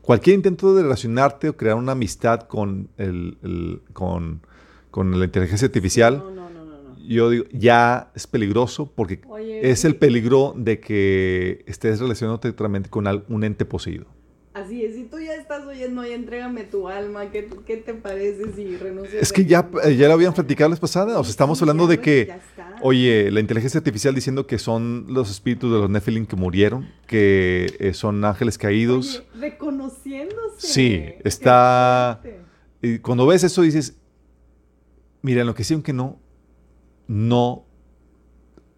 [0.00, 4.40] Cualquier intento de relacionarte o crear una amistad con, el, con,
[4.90, 6.24] con la inteligencia artificial
[7.06, 9.20] yo digo, ya es peligroso porque
[9.60, 14.06] es el peligro de que estés relacionándote directamente con un ente poseído.
[14.54, 18.52] Así es, si tú ya estás oyendo y entrégame tu alma, ¿qué, qué te parece
[18.54, 19.20] si renuncias?
[19.20, 21.98] Es que ya, eh, ya lo habían platicado la pasada, o sea, estamos hablando de
[21.98, 22.32] que,
[22.80, 27.74] oye, la inteligencia artificial diciendo que son los espíritus de los Nephilim que murieron, que
[27.80, 29.24] eh, son ángeles caídos.
[29.34, 30.68] reconociéndose.
[30.68, 32.22] Sí, está...
[32.80, 33.96] Y cuando ves eso dices,
[35.20, 36.20] mira, en lo que sí, aunque no,
[37.08, 37.63] no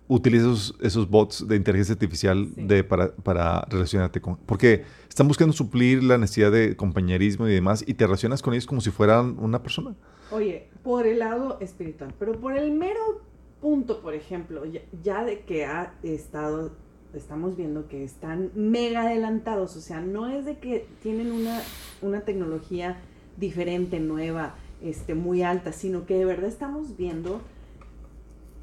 [0.09, 4.37] utiliza esos, bots de inteligencia artificial de, para, para, relacionarte con...
[4.37, 8.67] Porque están buscando suplir la necesidad de compañerismo y demás y te relacionas con ellos
[8.67, 9.95] como si fueran una persona.
[10.31, 13.23] Oye, por el lado espiritual, pero por el mero
[13.61, 14.63] punto, por ejemplo,
[15.03, 16.73] ya, de que ha estado,
[17.15, 21.61] estamos viendo que están mega adelantados, o sea, no es de que tienen una,
[22.03, 22.99] una tecnología
[23.37, 27.41] diferente, nueva, este, muy alta, sino que de verdad estamos viendo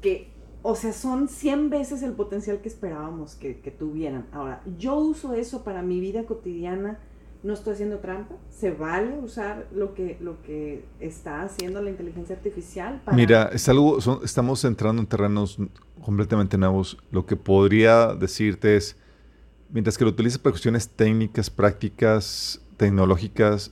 [0.00, 0.30] que,
[0.66, 4.24] o sea, son 100 veces el potencial que esperábamos que, tuvieran.
[4.32, 6.98] Ahora, yo uso eso para mi vida cotidiana,
[7.42, 12.34] no estoy haciendo trampa, se vale usar lo que, lo que está haciendo la inteligencia
[12.34, 13.02] artificial.
[13.12, 15.58] Mira, es algo, estamos entrando en terrenos
[16.02, 16.96] completamente nuevos.
[17.10, 18.96] Lo que podría decirte es,
[19.68, 23.70] mientras que lo utilices para cuestiones técnicas, prácticas, tecnológicas,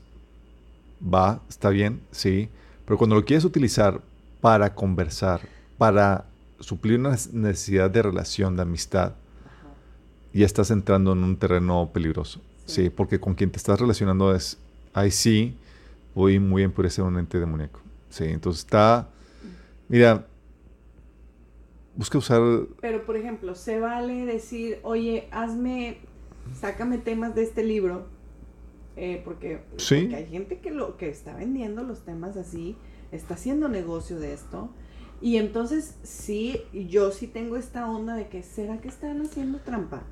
[1.03, 2.51] va, está bien, sí,
[2.85, 4.03] pero cuando lo quieres utilizar
[4.43, 5.41] para conversar,
[5.79, 6.27] para
[6.63, 9.15] suplir una necesidad de relación, de amistad,
[10.33, 12.41] ya estás entrando en un terreno peligroso.
[12.65, 12.91] Sí.
[12.91, 14.57] porque con quien te estás relacionando es,
[14.95, 15.57] ahí sí,
[16.15, 17.81] voy muy enfurecer un ente demoníaco.
[18.09, 19.09] Sí, entonces está,
[19.89, 20.27] mira,
[21.97, 22.41] busca usar...
[22.81, 25.99] Pero, por ejemplo, se vale decir, oye, hazme,
[26.59, 28.07] sácame temas de este libro,
[28.97, 30.03] eh, porque, ¿Sí?
[30.03, 32.77] porque hay gente que, lo, que está vendiendo los temas así,
[33.11, 34.71] está haciendo negocio de esto,
[35.23, 40.03] y entonces sí, yo sí tengo esta onda de que, ¿será que están haciendo trampa?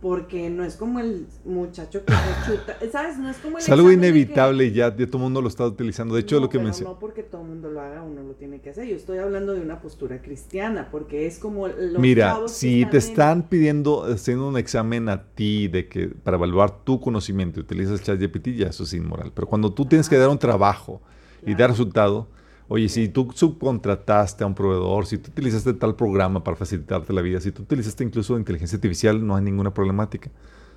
[0.00, 3.16] Porque no es como el muchacho que se chuta, ¿sabes?
[3.16, 6.14] No es como el Es algo inevitable ya, ya todo el mundo lo está utilizando.
[6.14, 6.90] De hecho, lo que mencioné.
[6.90, 8.86] No porque todo el mundo lo haga, uno lo tiene que hacer.
[8.86, 13.48] Yo estoy hablando de una postura cristiana, porque es como los Mira, si te están
[13.48, 18.66] pidiendo, haciendo un examen a ti de que para evaluar tu conocimiento, utilizas ChatGPT, ya
[18.66, 19.32] eso es inmoral.
[19.34, 21.00] Pero cuando tú tienes que dar un trabajo
[21.44, 22.28] y dar resultado,
[22.68, 27.22] Oye, si tú subcontrataste a un proveedor, si tú utilizaste tal programa para facilitarte la
[27.22, 30.30] vida, si tú utilizaste incluso inteligencia artificial, no hay ninguna problemática.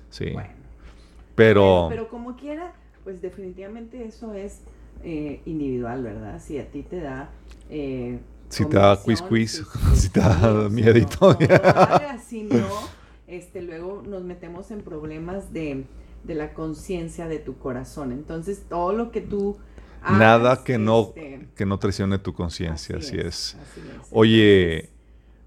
[0.08, 0.30] Sí.
[0.32, 0.50] Bueno.
[1.34, 4.60] Pero, pero, como quiera, pues definitivamente eso es
[5.02, 6.40] eh, individual, ¿verdad?
[6.40, 7.30] Si a ti te da...
[7.70, 8.18] Eh,
[8.48, 9.64] si te da quiz quiz,
[9.94, 11.36] si te da miedito.
[12.26, 12.66] si no,
[13.26, 15.84] este, luego nos metemos en problemas de,
[16.24, 18.12] de la conciencia de tu corazón.
[18.12, 19.56] Entonces, todo lo que tú
[20.02, 23.56] Nada que no, que no traicione tu conciencia, así, es.
[24.10, 24.90] Oye,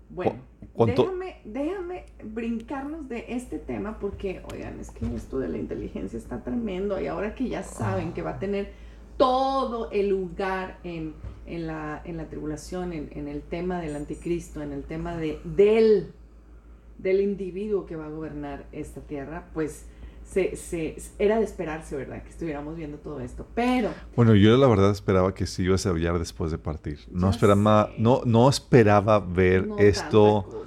[0.10, 0.40] Bueno,
[0.76, 6.44] déjame, déjame brincarnos de este tema porque, oigan, es que esto de la inteligencia está
[6.44, 8.72] tremendo y ahora que ya saben que va a tener
[9.18, 11.14] todo el lugar en,
[11.46, 16.12] la, en la, tribulación, en, el tema del anticristo, en el tema de, del,
[16.98, 19.86] del individuo que va a gobernar esta tierra, pues
[20.26, 22.24] se, era de esperarse, ¿verdad?
[22.24, 23.46] Que estuviéramos viendo todo esto.
[23.54, 23.90] Pero.
[24.16, 27.00] Bueno, yo la verdad esperaba que se iba a desarrollar después de partir.
[27.12, 30.66] No esperaba, no, no esperaba ver esto,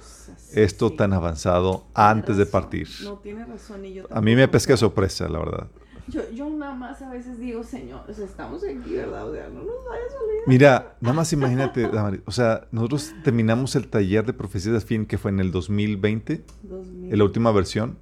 [0.53, 2.87] esto tan avanzado antes de partir.
[3.03, 3.85] No tiene razón.
[3.85, 5.67] Y yo a mí me pesca sorpresa, la verdad.
[6.09, 9.29] Yo, yo nada más a veces digo, Señor, estamos aquí, ¿verdad?
[9.29, 10.43] O sea, no nos vayas a olvidar.
[10.47, 11.89] Mira, nada más imagínate,
[12.25, 16.45] o sea, nosotros terminamos el taller de profecías de fin que fue en el 2020,
[16.63, 17.97] en la última versión.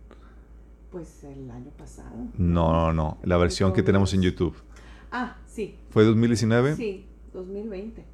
[0.96, 2.16] Pues el año pasado.
[2.38, 3.18] No, no, no.
[3.24, 4.56] La versión que tenemos en YouTube.
[5.12, 5.76] Ah, sí.
[5.90, 6.78] ¿Fue 2019?
[6.78, 8.06] Sí, 2020.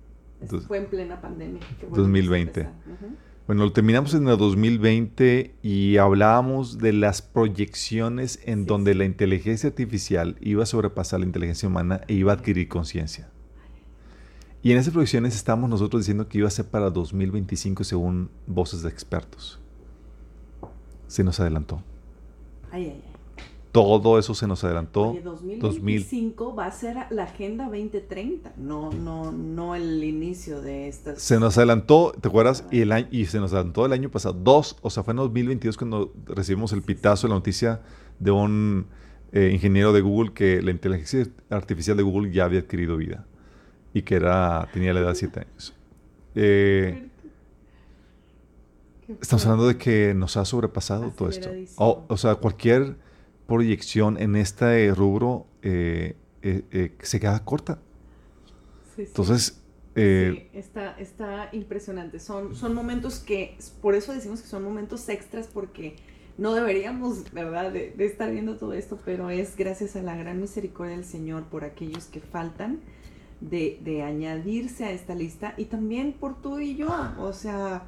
[0.68, 1.62] fue en plena pandemia.
[1.92, 2.68] 2020.
[3.46, 9.70] Bueno, lo terminamos en el 2020 y hablábamos de las proyecciones en donde la inteligencia
[9.70, 13.30] artificial iba a sobrepasar la inteligencia humana e iba a adquirir conciencia.
[14.64, 18.82] Y en esas proyecciones estábamos nosotros diciendo que iba a ser para 2025 según voces
[18.82, 19.60] de expertos.
[21.06, 21.84] Se nos adelantó.
[23.72, 25.12] Todo eso se nos adelantó.
[25.12, 31.22] Oye, 2025 va a ser la Agenda 2030, no, no, no el inicio de estas.
[31.22, 32.66] Se nos adelantó, ¿te acuerdas?
[32.70, 34.34] Y, el año, y se nos adelantó el año pasado.
[34.34, 37.82] Dos, o sea, fue en 2022 cuando recibimos el pitazo, la noticia
[38.20, 38.88] de un
[39.32, 43.26] eh, ingeniero de Google que la inteligencia artificial de Google ya había adquirido vida
[43.94, 45.74] y que era, tenía la edad de 7 años.
[46.36, 47.08] Eh,
[49.20, 51.50] Estamos hablando de que nos ha sobrepasado todo esto.
[51.78, 52.98] O, sea, cualquier
[53.48, 57.80] proyección en este rubro eh, eh, eh, se queda corta.
[58.96, 59.62] Sí, Entonces...
[59.96, 62.20] está, está impresionante.
[62.20, 65.96] Son, son momentos que, por eso decimos que son momentos extras porque
[66.38, 70.96] no deberíamos, ¿verdad?, de, estar viendo todo esto, pero es gracias a la gran misericordia
[70.96, 72.80] del Señor por aquellos que faltan
[73.42, 76.90] de, de añadirse a esta lista y también por tú y yo.
[77.20, 77.84] O sea,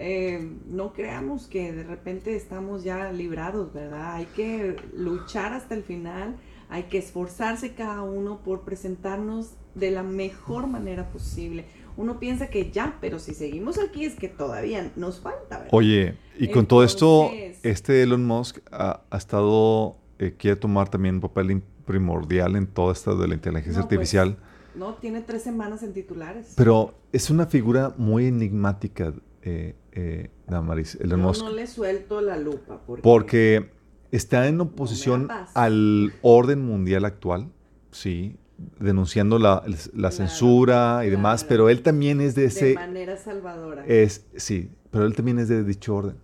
[0.00, 4.14] eh, no creamos que de repente estamos ya librados, ¿verdad?
[4.14, 6.36] Hay que luchar hasta el final,
[6.68, 11.64] hay que esforzarse cada uno por presentarnos de la mejor manera posible.
[11.96, 15.70] Uno piensa que ya, pero si seguimos aquí es que todavía nos falta, ¿verdad?
[15.72, 17.32] Oye, y con todo esto,
[17.64, 23.16] este Elon Musk ha, estado, eh, quiere tomar también un papel primordial en todo esto
[23.16, 24.36] de la inteligencia pues, artificial.
[24.76, 26.52] no, tiene tres semanas en titulares.
[26.56, 29.12] Pero es una figura muy enigmática
[29.48, 30.98] eh, eh, Damaris.
[31.00, 32.80] no le suelto la lupa.
[33.02, 33.70] Porque,
[34.10, 37.50] está en oposición al orden mundial actual,
[37.90, 38.36] sí,
[38.78, 39.62] denunciando la,
[40.10, 42.66] censura y demás, pero él también es de ese...
[42.66, 43.84] De manera salvadora.
[43.86, 46.16] Es, sí, pero él también es de dicho orden.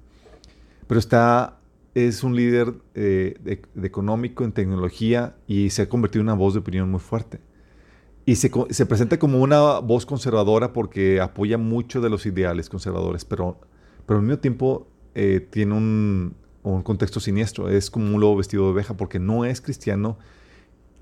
[0.86, 1.58] Pero está,
[1.94, 6.54] es un líder eh, de, económico en tecnología y se ha convertido en una voz
[6.54, 7.40] de opinión muy fuerte.
[8.26, 13.24] Y se, se, presenta como una voz conservadora porque apoya mucho de los ideales conservadores,
[13.24, 13.58] pero,
[14.06, 17.68] pero al mismo tiempo eh, tiene un, un, contexto siniestro.
[17.68, 20.16] Es como un lobo vestido de oveja porque no es cristiano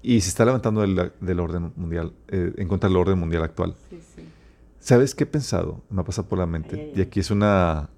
[0.03, 3.77] y se está levantando del, del orden mundial, eh, en contra del orden mundial actual.
[3.89, 4.23] Sí, sí.
[4.81, 5.81] ¿Sabes qué he pensado?
[5.91, 6.93] Me ha pasado por la mente.
[6.97, 7.89] Y aquí es, una,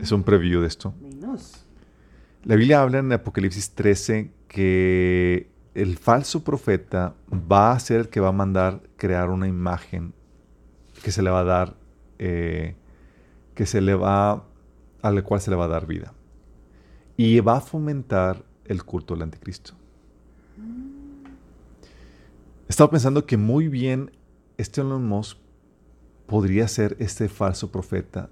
[0.00, 0.92] es un preview de esto.
[2.42, 8.18] La Biblia habla en Apocalipsis 13 que el falso profeta va a ser el que
[8.18, 10.14] va a mandar crear una imagen
[11.02, 11.76] que se le va a dar,
[12.18, 12.76] eh,
[13.54, 14.46] que se le va,
[15.02, 16.14] a la cual se le va a dar vida.
[17.18, 19.74] Y va a fomentar el culto del anticristo.
[22.68, 24.10] He estado pensando que muy bien
[24.56, 25.36] este Elon Musk
[26.24, 28.30] podría ser este falso profeta.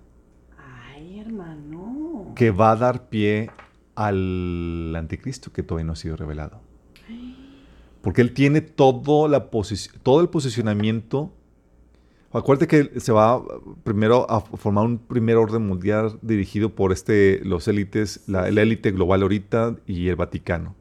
[0.57, 2.33] Ay, hermano.
[2.35, 3.51] Que va a dar pie
[3.95, 6.64] al anticristo que todavía no ha sido revelado.
[8.05, 9.49] Porque él tiene todo, la
[10.03, 11.33] todo el posicionamiento.
[12.33, 13.43] Acuérdate que se va
[13.83, 19.23] primero a formar un primer orden mundial dirigido por este, los élites, la élite global
[19.23, 20.75] ahorita y el Vaticano.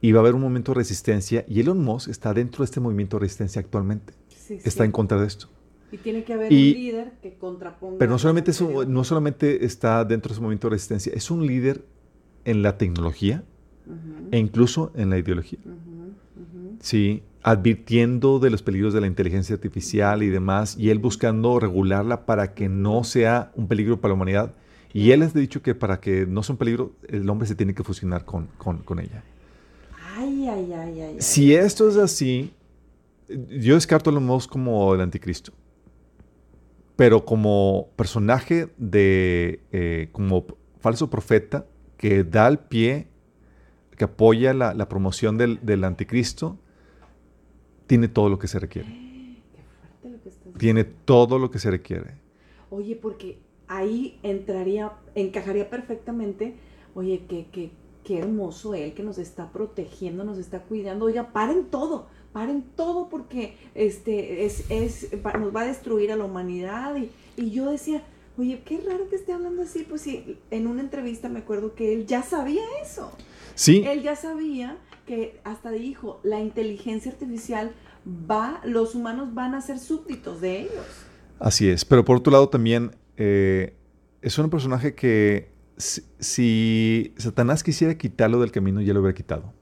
[0.00, 2.80] Y va a haber un momento de resistencia y Elon Musk está dentro de este
[2.80, 4.14] movimiento de resistencia actualmente.
[4.48, 5.48] está en contra de esto.
[5.92, 7.98] Y tiene que haber un líder que contraponga.
[7.98, 8.50] Pero no solamente,
[8.88, 11.84] no solamente está dentro de ese movimiento de resistencia, es un líder
[12.44, 13.44] en la tecnología
[14.32, 15.60] e incluso en la ideología.
[16.80, 22.26] Sí, advirtiendo de los peligros de la inteligencia artificial y demás, y él buscando regularla
[22.26, 24.54] para que no sea un peligro para la humanidad.
[24.92, 27.74] Y él ha dicho que para que no sea un peligro, el hombre se tiene
[27.74, 28.48] que fusionar con,
[28.98, 29.22] ella.
[30.16, 31.16] Ay, ay, ay, ay.
[31.18, 32.52] Si esto es así,
[33.28, 35.52] yo descarto a los modos como el anticristo.
[36.96, 40.44] pero como personaje de, eh, como
[40.80, 41.64] falso profeta
[41.96, 43.08] que da el pie,
[43.96, 46.58] que apoya la, promoción del, anticristo,
[47.90, 48.88] tiene todo lo que se requiere.
[49.52, 49.62] Qué
[50.00, 52.12] fuerte lo que estás tiene todo lo que se requiere.
[52.70, 56.54] Oye, porque ahí entraría, encajaría perfectamente,
[56.94, 57.72] oye, qué, qué,
[58.04, 61.06] qué hermoso él que nos está protegiendo, nos está cuidando.
[61.06, 65.08] Oiga, paren todo paren todo porque este, es, es,
[65.40, 66.94] nos va a destruir a la humanidad.
[66.94, 68.04] Y, y, yo decía,
[68.38, 69.84] oye, qué raro que esté hablando así.
[69.88, 73.10] Pues sí, en una entrevista me acuerdo que él ya sabía eso.
[73.56, 73.82] Sí.
[73.84, 74.78] Él ya sabía
[75.10, 77.72] que hasta dijo, la inteligencia artificial
[78.06, 80.86] va, los humanos van a ser súbditos de ellos.
[81.40, 83.74] Así es, pero por otro lado también eh,
[84.22, 89.52] es un personaje que si Satanás quisiera quitarlo del camino, ya lo hubiera quitado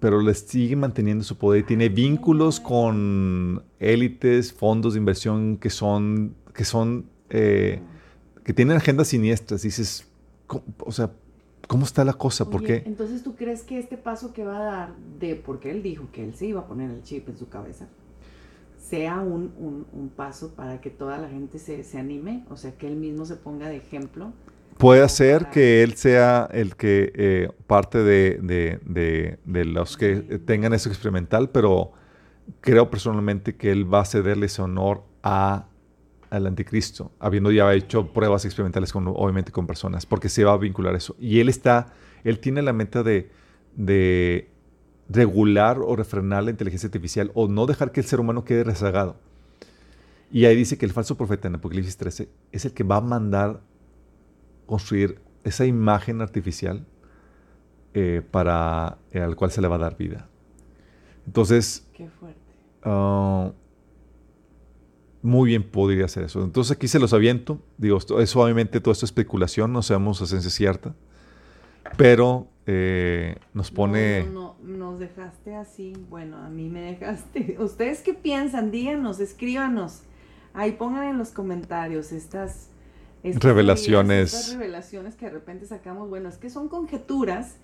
[0.00, 1.64] pero le sigue manteniendo su poder.
[1.64, 7.80] Tiene vínculos con élites, fondos de inversión que son, que son, eh,
[8.42, 9.62] que tienen agendas siniestras.
[9.62, 10.08] Dices,
[10.80, 11.12] o sea,
[11.66, 12.48] ¿cómo está la cosa?
[12.48, 12.82] ¿Por qué?
[12.86, 16.24] Entonces, ¿tú crees que este paso que va a dar de, porque él dijo que
[16.24, 17.88] él se iba a poner el chip en su cabeza,
[18.78, 22.44] sea un, un, paso para que toda la gente se, se anime?
[22.50, 24.32] O sea, que él mismo se ponga de ejemplo
[24.78, 28.80] Puede ser que él sea el que eh, parte de,
[29.44, 31.92] los que tengan eso experimental, pero
[32.60, 35.66] creo personalmente que él va a cederle ese honor a,
[36.32, 40.56] al anticristo, habiendo ya hecho pruebas experimentales con, obviamente con personas, porque se va a
[40.56, 41.14] vincular eso.
[41.20, 41.92] Y él está,
[42.24, 43.30] él tiene la meta de,
[43.76, 44.50] de
[45.10, 49.16] regular o refrenar la inteligencia artificial o no dejar que el ser humano quede rezagado.
[50.30, 53.02] Y ahí dice que el falso profeta en Apocalipsis 13 es el que va a
[53.02, 53.60] mandar
[54.64, 56.86] construir esa imagen artificial
[57.92, 60.28] eh, para eh, al cual se le va a dar vida.
[61.26, 62.40] Entonces, Qué fuerte.
[62.84, 63.52] Ah,
[65.22, 66.42] muy bien podría hacer eso.
[66.42, 67.60] Entonces aquí se los aviento.
[67.78, 70.94] Digo, es obviamente todo esto es especulación, no sabemos a ciencia cierta,
[71.96, 74.24] pero eh, nos pone...
[74.24, 77.56] No, no, nos dejaste así, bueno, a mí me dejaste.
[77.60, 78.70] ¿Ustedes qué piensan?
[78.70, 80.02] Díganos, escríbanos.
[80.54, 82.68] Ahí pongan en los comentarios estas
[83.22, 84.34] revelaciones.
[84.34, 87.56] Estas revelaciones que de repente sacamos, bueno, es que son conjeturas.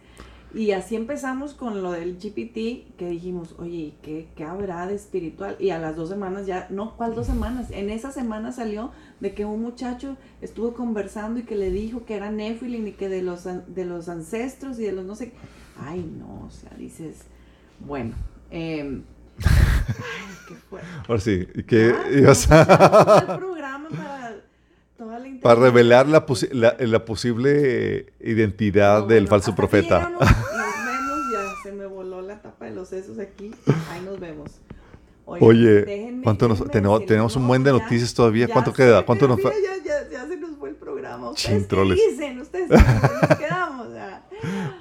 [0.54, 5.56] Y así empezamos con lo del GPT, que dijimos, oye, ¿qué, ¿qué, habrá de espiritual?
[5.58, 7.70] Y a las dos semanas ya, no, ¿cuál dos semanas?
[7.70, 8.90] En esa semana salió
[9.20, 13.10] de que un muchacho estuvo conversando y que le dijo que era Nephilim y que
[13.10, 15.32] de los, de los ancestros y de los no sé.
[15.78, 17.24] Ay, no, o sea, dices,
[17.80, 18.14] bueno,
[18.50, 19.02] eh,
[19.44, 20.88] ay, qué fuerte.
[21.06, 23.36] Ahora sí, ¿qué ibas a...?
[23.38, 24.36] programa para
[25.42, 26.26] para revelar la,
[26.78, 30.10] la, posible identidad del falso profeta.
[30.10, 33.52] nos vemos, ya se me voló la tapa de los sesos aquí.
[33.90, 34.60] Ahí nos vemos.
[35.24, 38.48] Oye, ¿cuánto nos, tenemos, tenemos un buen de noticias todavía.
[38.48, 39.04] ¿Cuánto queda?
[39.04, 39.50] ¿Cuánto nos ya,
[39.84, 41.30] ya, ya, se nos fue el programa.
[41.30, 42.40] ¿Ustedes qué dicen?
[42.40, 43.88] ¿Ustedes nos quedamos?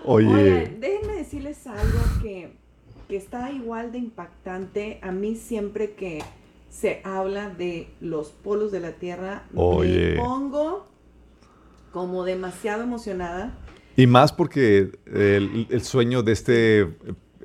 [0.06, 0.78] Oye.
[0.80, 2.56] déjenme decirles algo que,
[3.10, 5.00] que está igual de impactante.
[5.04, 6.24] A mí siempre que
[6.70, 10.88] se habla de los polos de la Tierra, me pongo
[11.92, 13.58] como demasiado emocionada.
[13.96, 16.96] Y más porque el, sueño de este...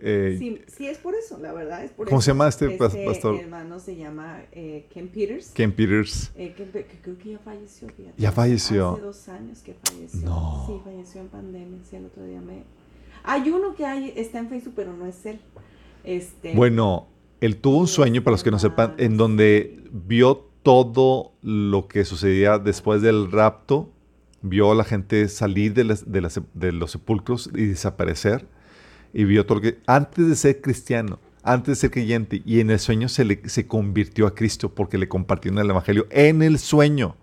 [0.05, 1.85] Eh, sí, sí, es por eso, la verdad.
[1.85, 3.35] Es por ¿Cómo se llama este, este pastor?
[3.35, 5.51] Mi hermano se llama eh, Ken Peters.
[5.51, 6.33] Ken Peters.
[6.35, 6.55] Eh,
[7.03, 7.89] creo que ya falleció.
[8.19, 8.91] Ya falleció.
[8.91, 10.21] Hace dos años que falleció.
[10.23, 10.65] No.
[10.67, 11.79] Sí, falleció en pandemia.
[11.89, 12.65] Sí, el otro día me...
[13.23, 15.41] Hay uno que hay, está en Facebook, pero no es él.
[16.05, 17.07] Este, bueno,
[17.43, 22.05] él tuvo un sueño, para los que no sepan, en donde vio todo lo que
[22.05, 23.91] sucedía después del rapto,
[24.43, 25.83] vio a la gente salir de,
[26.73, 28.47] los sepulcros y desaparecer,
[29.13, 32.71] y vio todo lo que, antes de ser cristiano, antes de ser creyente, y en
[32.71, 36.43] el sueño se, le, se convirtió a Cristo porque le compartió en el Evangelio, en
[36.43, 37.17] el sueño.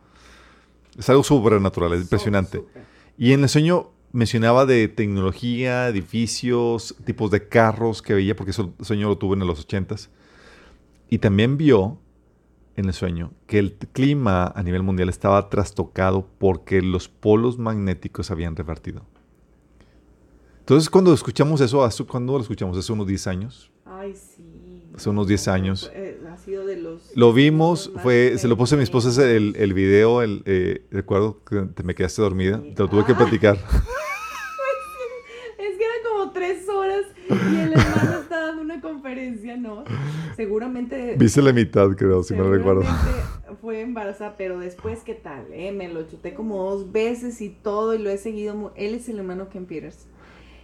[0.97, 2.61] Es algo sobrenatural, es impresionante.
[3.17, 8.70] Y en el sueño mencionaba de tecnología, edificios, tipos de carros que veía, porque ese
[8.82, 10.10] sueño lo tuvo en los ochentas.
[11.10, 11.99] Y también vio
[12.76, 18.32] en el sueño que el clima a nivel mundial estaba trastocado porque los polos magnéticos
[18.32, 19.03] habían revertido.
[20.60, 22.78] Entonces, cuando escuchamos eso, ¿cuándo lo escuchamos?
[22.78, 23.72] ¿Hace unos 10 años?
[23.86, 24.84] Ay, sí.
[24.95, 25.91] Hace unos 10 años.
[25.95, 27.12] Eh, ha sido de los...
[27.16, 31.43] Lo vimos, fue, se lo puse a mi esposa el, el video, el, eh, recuerdo
[31.43, 33.57] que te me quedaste dormida, te lo tuve que platicar.
[36.34, 36.66] tres
[37.00, 39.84] horas y el hermano está dando una conferencia, ¿no?
[40.36, 41.16] Seguramente...
[41.18, 42.84] Viste la mitad, creo, si me recuerdo.
[43.62, 45.45] Fue embarazada, pero después, ¿qué tal?
[45.52, 45.72] Eh?
[45.72, 48.72] Me lo chuté como dos veces y todo y lo he seguido.
[48.76, 50.08] Él es el hermano Ken Peters.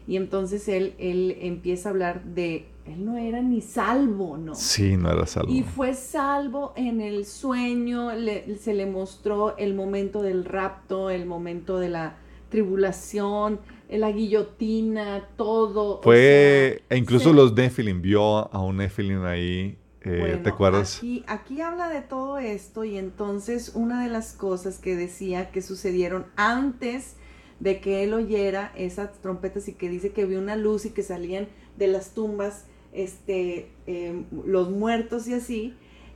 [0.07, 4.53] Y entonces él, él empieza a hablar de, él no era ni salvo, ¿no?
[4.53, 5.51] Sí, no era salvo.
[5.51, 8.11] Y fue salvo en el sueño,
[8.59, 12.17] se le mostró el momento del rapto, el momento de la
[12.55, 16.01] tribulación, la guillotina, todo.
[16.01, 20.99] Fue, e incluso los Nephilim, vio a un Nephilim ahí, eh, ¿te acuerdas?
[20.99, 25.61] Aquí, aquí habla de todo esto y entonces una de las cosas que decía que
[25.61, 27.17] sucedieron antes
[27.59, 31.03] de que él oyera esas trompetas y que dice que vio una luz y que
[31.03, 35.73] salían de las tumbas este, em, los muertos y así.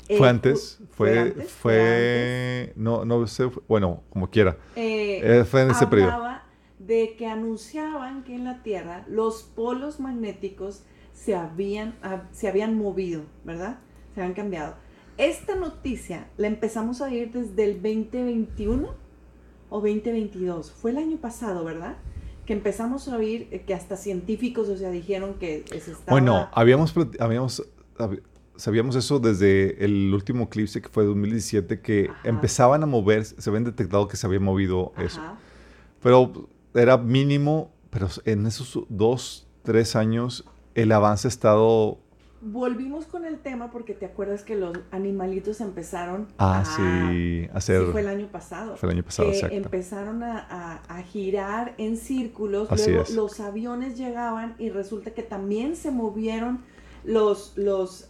[0.10, 0.80] Eh, ¿Fue antes?
[0.90, 4.58] Fue, fue, no, no sé, bueno, como quiera.
[4.76, 6.24] Eh, eh, fue en ese periodo.
[6.80, 10.84] de que anunciaban que en la Tierra los polos magnéticos
[11.14, 11.96] se habían,
[12.32, 13.80] se habían movido, ¿verdad?
[14.16, 14.76] Se habían cambiado.
[15.20, 18.90] Esta noticia la empezamos a oír desde el 2021
[19.70, 20.72] o 2022.
[20.72, 21.98] Fue el año pasado, ¿verdad?
[22.48, 26.10] Que empezamos a oír que hasta científicos, o sea, dijeron que se estaba...
[26.10, 27.64] Bueno, habíamos, habíamos,
[28.60, 33.64] sabíamos eso desde el último eclipse que fue 2017, que empezaban a mover, se habían
[33.64, 35.22] detectado que se había movido eso.
[36.04, 40.46] Pero era mínimo, pero en esos dos, tres años
[40.76, 42.00] el avance ha estado
[42.42, 47.86] volvimos con el tema porque te acuerdas que los animalitos empezaron ah, a, sí, hacer,
[47.86, 48.78] sí, fue el año pasado.
[48.78, 49.56] Fue el año pasado, exacto.
[49.56, 55.92] Empezaron a, a, girar en círculos, luego los aviones llegaban y resulta que también se
[55.92, 56.62] movieron
[57.04, 58.08] los, los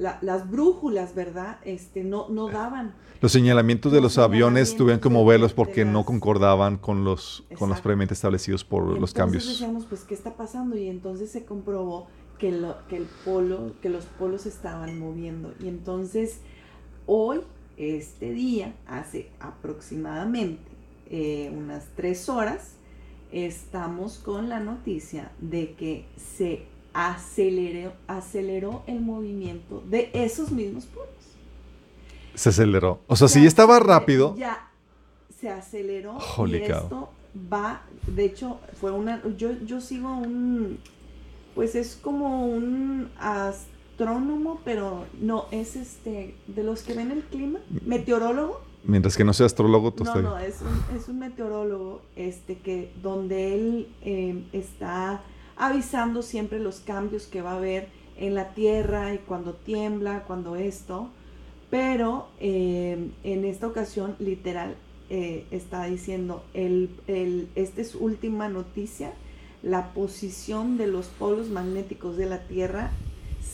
[0.00, 1.58] las brújulas, ¿verdad?
[1.62, 2.94] Este, no, no daban.
[3.20, 7.80] Los señalamientos de los, aviones tuvieron que moverlos porque no concordaban con los, con los
[7.80, 9.44] previamente establecidos por los cambios.
[9.44, 10.76] Entonces decíamos, pues, ¿qué está pasando?
[10.78, 12.08] Y entonces se comprobó
[12.38, 15.52] que, lo, que el polo, que los polos estaban moviendo.
[15.60, 16.38] Y entonces
[17.04, 17.40] hoy,
[17.76, 20.62] este día, hace aproximadamente
[21.10, 22.76] eh, unas tres horas,
[23.32, 31.08] estamos con la noticia de que se aceleró, aceleró el movimiento de esos mismos polos.
[32.34, 33.00] Se aceleró.
[33.06, 34.34] O sea, si ya estaba rápido.
[34.36, 34.70] Ya
[35.40, 36.18] se aceleró.
[36.46, 37.10] y esto
[37.52, 39.22] va, de hecho, fue una.
[39.36, 40.78] Yo, yo sigo un
[41.54, 47.60] pues es como un astrónomo, pero no, es este, de los que ven el clima,
[47.84, 48.60] meteorólogo.
[48.82, 52.92] Mientras que no sea astrólogo, tú No, no, es un, es un meteorólogo, este, que
[53.02, 55.22] donde él em, está
[55.60, 60.56] avisando siempre los cambios que va a haber en la Tierra y cuando tiembla, cuando
[60.56, 61.08] esto,
[61.70, 64.74] pero em, en esta ocasión, literal,
[65.08, 69.12] eh, está diciendo, el, el, esta es última noticia,
[69.62, 72.90] la posición de los polos magnéticos de la Tierra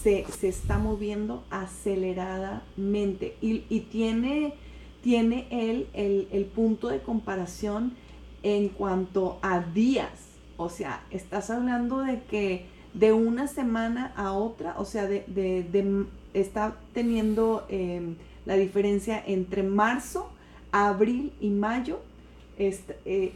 [0.02, 3.59] se, está moviendo aceleradamente y,
[3.90, 4.54] tiene,
[5.02, 7.94] tiene él el, punto de comparación
[8.42, 10.26] en cuanto a días.
[10.57, 16.76] O sea, estás hablando de que de una semana a otra, o sea, de, está
[16.92, 20.30] teniendo em, la diferencia entre marzo,
[20.72, 22.00] abril y mayo
[22.59, 23.34] este, eh,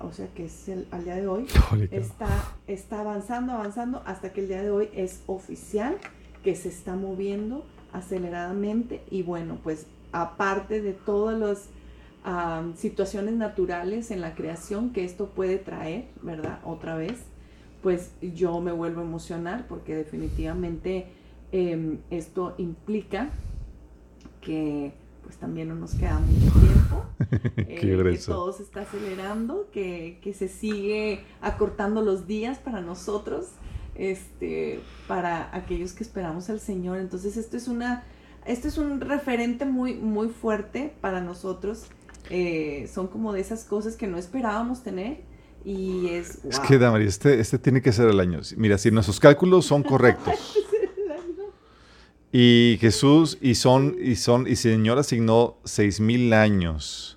[0.00, 1.46] o sea que es el, al día de hoy,
[1.92, 2.28] está,
[2.66, 5.96] está avanzando, avanzando hasta que el día de hoy es oficial
[6.42, 9.02] que se está moviendo aceleradamente.
[9.10, 11.38] Y bueno, pues aparte de todas
[12.76, 16.60] situaciones naturales en la creación que esto puede traer, ¿verdad?
[16.64, 17.18] Otra vez,
[17.82, 21.06] pues yo me vuelvo a emocionar porque definitivamente
[21.52, 23.30] em, esto implica
[24.40, 27.04] que pues también no nos queda mucho tiempo.
[27.56, 33.48] eh, que todo se está acelerando, que, que, se sigue acortando los días para nosotros,
[33.94, 36.96] este, para aquellos que esperamos al Señor.
[36.96, 38.04] Entonces esto es una,
[38.46, 41.84] esto es un referente muy, muy fuerte para nosotros.
[42.30, 45.22] Eh, son como de esas cosas que no esperábamos tener.
[45.64, 46.44] Y es.
[46.44, 48.40] Es que, Damari, este, este tiene que ser el año.
[48.56, 50.34] Mira, si nuestros cálculos son correctos.
[52.30, 57.16] Y Jesús y son y son y Señor asignó seis mil años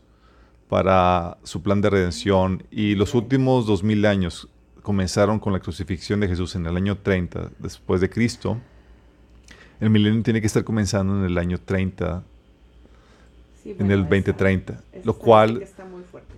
[0.70, 4.48] para su plan de redención y los últimos dos mil años
[4.82, 8.58] comenzaron con la crucifixión de Jesús en el año 30 después de Cristo.
[9.82, 12.24] El milenio tiene que estar comenzando en el año 30,
[13.66, 15.68] en el 2030, lo cual,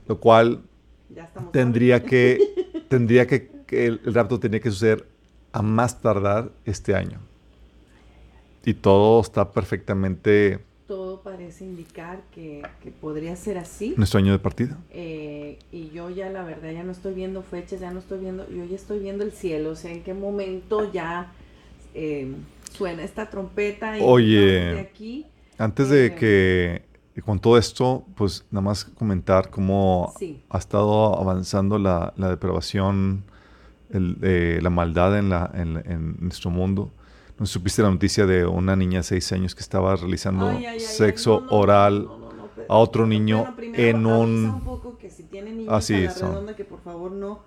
[0.07, 0.61] lo cual
[1.51, 5.07] tendría que, tendría que, el, el rapto tenía que suceder
[5.53, 7.19] a más tardar este año.
[8.65, 10.59] Y todo está perfectamente...
[10.87, 12.63] Todo parece indicar que,
[12.99, 13.93] podría ser así.
[13.97, 14.77] Nuestro año de partida.
[14.91, 18.49] Eh, y yo ya la verdad ya no estoy viendo fechas, ya no estoy viendo,
[18.49, 21.31] yo ya estoy viendo el cielo, o sea, en qué momento ya
[21.93, 22.33] eh,
[22.71, 23.97] suena esta trompeta.
[23.97, 25.25] Y Oye, aquí,
[25.57, 26.81] antes de eh,
[27.13, 30.13] que con todo esto, pues nada más comentar cómo
[30.49, 33.23] ha estado avanzando la, la depravación
[33.93, 36.91] la maldad en, la, en, nuestro mundo.
[37.37, 42.07] ¿No supiste la noticia de una niña de seis años que estaba realizando sexo oral
[42.69, 44.45] a otro niño en un...
[44.45, 47.39] un poco que si tienen niños Así a la redonda, que por favor no,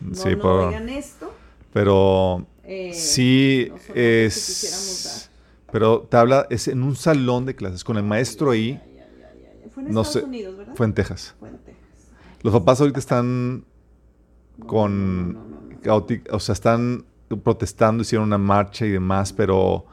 [0.00, 1.32] no, sí, no esto.
[1.72, 5.30] Pero eh, sí es...
[5.70, 8.80] Pero te habla, es en un salón de clases con el maestro ahí.
[9.82, 10.74] Fue en Estados Unidos, ¿verdad?
[10.74, 11.34] Fue en Texas.
[11.38, 11.82] Fue en Texas.
[12.42, 13.64] Los papás ahorita están
[14.66, 15.38] con...
[16.30, 17.04] o sea, están
[17.42, 19.86] protestando, hicieron una marcha y demás, pero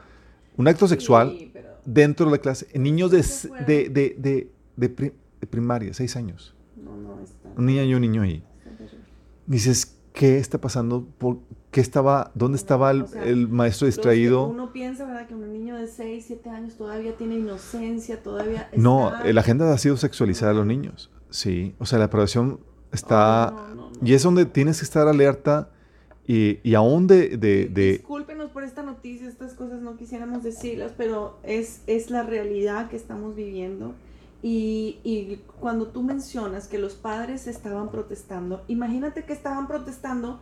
[0.58, 1.52] un acto sexual
[1.86, 3.24] dentro de la clase, niños de,
[3.66, 6.56] de, de, de, primaria, seis años.
[6.76, 7.50] No, no, está.
[7.56, 8.44] Un niño y un niño ahí.
[9.46, 11.08] Dices, ¿qué está pasando?
[11.18, 11.40] ¿Por
[11.72, 14.48] qué estaba, ¿Dónde estaba el, maestro distraído?
[14.48, 15.28] Uno piensa, ¿verdad?
[15.28, 18.62] Que un niño de 6, 7 años todavía tiene inocencia, todavía...
[18.72, 18.78] Está...
[18.78, 21.12] No, la agenda ha sido sexualizar a los niños.
[21.30, 22.60] Sí, o sea, la aprobación
[22.92, 23.54] está...
[24.04, 25.70] y es donde tienes que estar alerta
[26.30, 30.92] y, y aún de, de, de, Discúlpenos por esta noticia, estas cosas no quisiéramos decirlas,
[30.96, 33.96] pero es, es la realidad que estamos viviendo.
[34.44, 40.40] Y, y, cuando tú mencionas que los padres estaban protestando, imagínate que estaban protestando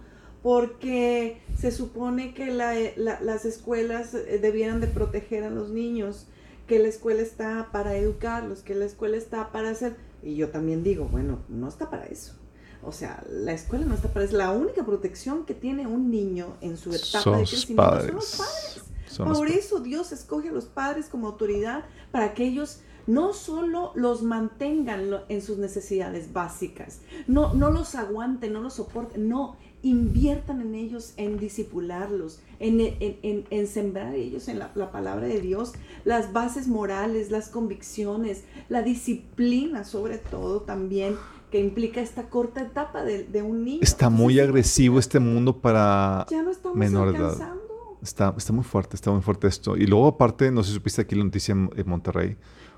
[0.47, 6.27] porque se supone que la, las escuelas eh, debieran de proteger a los niños,
[6.67, 9.97] que la escuela está para educarlos, que la escuela está para hacer...
[10.23, 12.35] Y yo también digo, bueno, no está para eso.
[12.81, 14.37] O sea, la escuela no está para eso.
[14.37, 19.37] La única protección que tiene un niño en su etapa de crecimiento son los padres.
[19.37, 21.83] Por eso Dios escoge a los padres como autoridad
[22.13, 28.51] para que ellos no solo los mantengan en sus necesidades básicas, no, no los aguanten,
[28.53, 34.59] no los soporten, no, inviertan en ellos, en disipularlos, en, en, en, sembrar ellos en
[34.59, 35.73] la, palabra de Dios,
[36.03, 41.15] las bases morales, las convicciones, la disciplina sobre todo también
[41.51, 43.79] que implica esta corta etapa de, un niño.
[43.81, 47.53] Está muy agresivo este mundo para ya no menor edad.
[48.01, 49.77] Está, está muy fuerte, está muy fuerte esto.
[49.77, 52.37] Y luego aparte, no sé si supiste aquí la noticia en, Monterrey,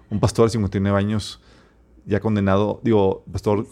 [0.09, 1.41] un pastor de 59 años
[2.05, 3.67] ya condenado, digo, pastor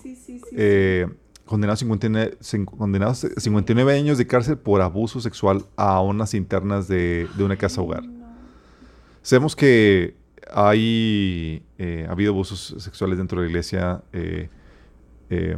[0.51, 1.07] eh,
[1.47, 7.43] condenado a 59, 59 años de cárcel por abuso sexual a unas internas de, de
[7.43, 8.03] una casa hogar.
[9.23, 10.15] Sabemos que
[10.51, 14.03] hay eh, ha habido abusos sexuales dentro de la iglesia.
[14.13, 14.49] Eh,
[15.29, 15.57] eh,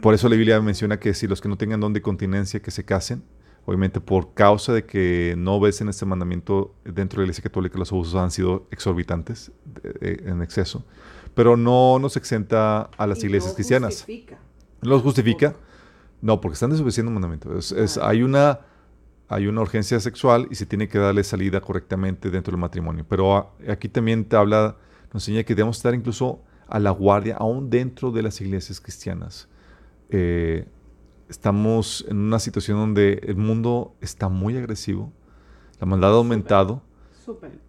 [0.00, 2.70] por eso la Biblia menciona que si los que no tengan don de continencia que
[2.70, 3.22] se casen,
[3.66, 7.78] obviamente por causa de que no ves en este mandamiento dentro de la Iglesia Católica
[7.78, 9.52] los abusos han sido exorbitantes
[10.00, 10.84] en exceso,
[11.34, 14.06] pero no nos exenta a las iglesias cristianas
[14.84, 15.54] los justifica?
[16.24, 17.58] No, porque están desobedeciendo un mandamiento.
[17.58, 18.60] Es, hay, una,
[19.28, 23.04] hay una urgencia sexual y se tiene que darle salida correctamente dentro del matrimonio.
[23.06, 24.76] Pero aquí también te habla,
[25.12, 29.48] nos enseña que debemos estar incluso a la guardia, aún dentro de las iglesias cristianas.
[30.08, 30.66] Eh,
[31.28, 35.12] estamos en una situación donde el mundo está muy agresivo,
[35.78, 36.82] la maldad ha aumentado,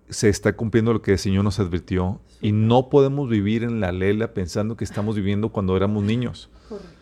[0.07, 3.91] se está cumpliendo lo que el Señor nos advirtió y no podemos vivir en la
[3.91, 6.49] lela pensando que estamos viviendo cuando éramos niños.
[6.69, 6.94] Correcto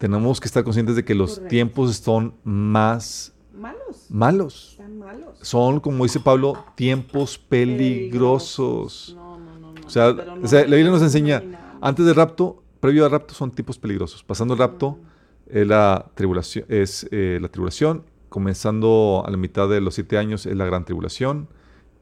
[0.00, 4.06] tenemos que estar conscientes de que los tiempos son más malos.
[4.08, 4.70] Malos.
[4.70, 5.38] Están malos.
[5.42, 9.12] Son, como dice Pablo, tiempos peligrosos.
[9.14, 11.42] No, no, no, o, sea, la Biblia nos enseña,
[11.82, 14.24] antes del rapto, previo al rapto son tiempos peligrosos.
[14.24, 14.98] Pasando el rapto
[15.46, 18.04] es la tribulación, es eh, la tribulación.
[18.30, 21.46] Comenzando a la mitad de los siete años es la gran tribulación,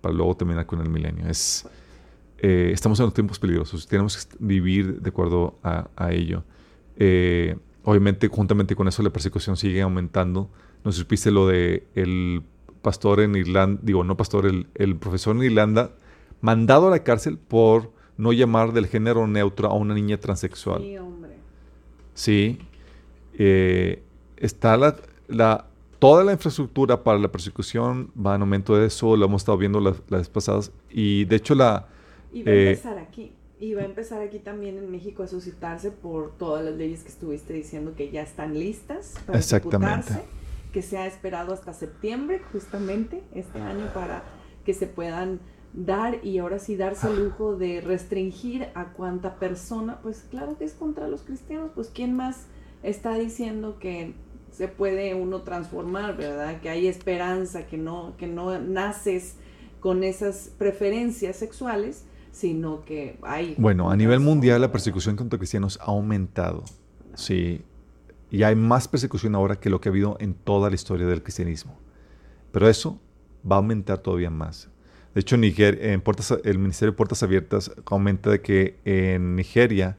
[0.00, 1.26] para luego terminar con el milenio.
[1.26, 1.66] Es,
[2.38, 3.88] eh, estamos en los tiempos peligrosos.
[3.88, 6.44] Tenemos que vivir de acuerdo a, a ello.
[6.94, 7.56] Eh,
[7.88, 10.50] Obviamente, juntamente con eso, la persecución sigue aumentando.
[10.84, 12.42] No supiste lo de el
[12.82, 15.92] pastor en Irlanda, digo, no pastor, el, profesor en Irlanda,
[16.42, 20.82] mandado a la cárcel por no llamar del género neutro a una niña transexual.
[20.82, 21.32] Sí, hombre.
[22.12, 22.58] Sí.
[23.38, 24.02] Eh,
[24.36, 24.94] está la,
[25.26, 25.64] la,
[25.98, 29.80] toda la infraestructura para la persecución va en aumento de eso, lo hemos estado viendo
[29.80, 30.72] las, las pasadas.
[30.90, 31.88] Y de hecho la...
[32.34, 33.32] Y va a eh, empezar aquí.
[33.60, 37.08] Y va a empezar aquí también en México a suscitarse por todas las leyes que
[37.08, 40.12] estuviste diciendo que ya están listas para Exactamente.
[40.72, 44.22] que se ha esperado hasta septiembre justamente este año para
[44.64, 45.40] que se puedan
[45.72, 50.64] dar y ahora sí darse el lujo de restringir a cuánta persona, pues claro que
[50.64, 52.46] es contra los cristianos, pues quién más
[52.82, 54.14] está diciendo que
[54.52, 56.60] se puede uno transformar, ¿verdad?
[56.60, 59.36] Que hay esperanza, que no que no naces
[59.80, 63.54] con esas preferencias sexuales, sino que hay...
[63.58, 66.64] Bueno, a nivel mundial la persecución contra cristianos ha aumentado,
[67.14, 67.62] sí,
[68.30, 71.22] y hay más persecución ahora que lo que ha habido en toda la historia del
[71.22, 71.78] cristianismo.
[72.52, 73.00] Pero eso
[73.50, 74.68] va a aumentar todavía más.
[75.14, 79.34] De hecho, en Nigeria, en Puertas, el Ministerio de Puertas Abiertas comenta de que en
[79.34, 79.96] Nigeria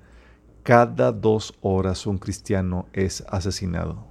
[0.64, 4.08] cada dos horas un cristiano es asesinado.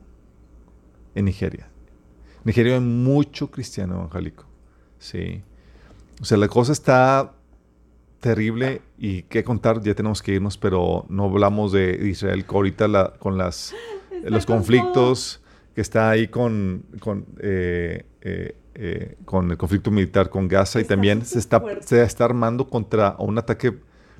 [1.14, 1.68] en Nigeria.
[2.44, 4.44] Nigeria hay mucho cristiano evangélico.
[4.98, 5.42] Sí.
[6.20, 7.34] O sea, la cosa está
[8.20, 13.38] terrible y qué contar, ya tenemos que irnos, pero no hablamos de Israel ahorita con
[13.38, 13.74] las,
[14.24, 15.40] los conflictos
[15.74, 20.84] que está ahí con, con, eh, eh, eh, con el conflicto militar con Gaza y
[20.84, 23.72] también se está, se está armando contra un ataque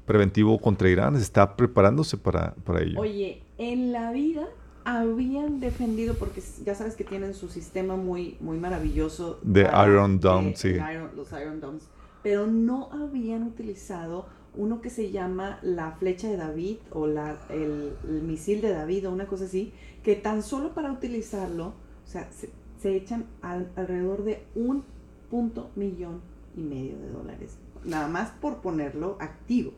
[0.07, 3.01] preventivo contra Irán, se está preparándose para, para ello.
[3.01, 4.47] Oye, en la vida
[4.85, 9.39] habían defendido, porque ya sabes que tienen su sistema muy, muy maravilloso.
[9.43, 10.77] De Iron Dome, sí.
[11.15, 11.83] los Iron Domes
[12.29, 17.97] pero no habían utilizado uno que se llama la flecha de David o la, el,
[18.23, 19.73] misil de David o una cosa así,
[20.03, 24.85] que tan solo para utilizarlo, o sea, se, echan alrededor de un
[25.31, 26.21] punto millón
[26.55, 27.57] y medio de dólares,
[27.87, 29.73] nada más por ponerlo activo.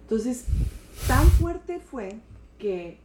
[0.00, 0.46] Entonces,
[1.06, 2.20] tan fuerte fue
[2.58, 3.00] que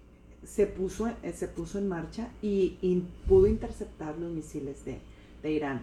[0.46, 5.00] se puso, eh, se puso en marcha y, pudo interceptar los misiles de,
[5.44, 5.82] de Irán.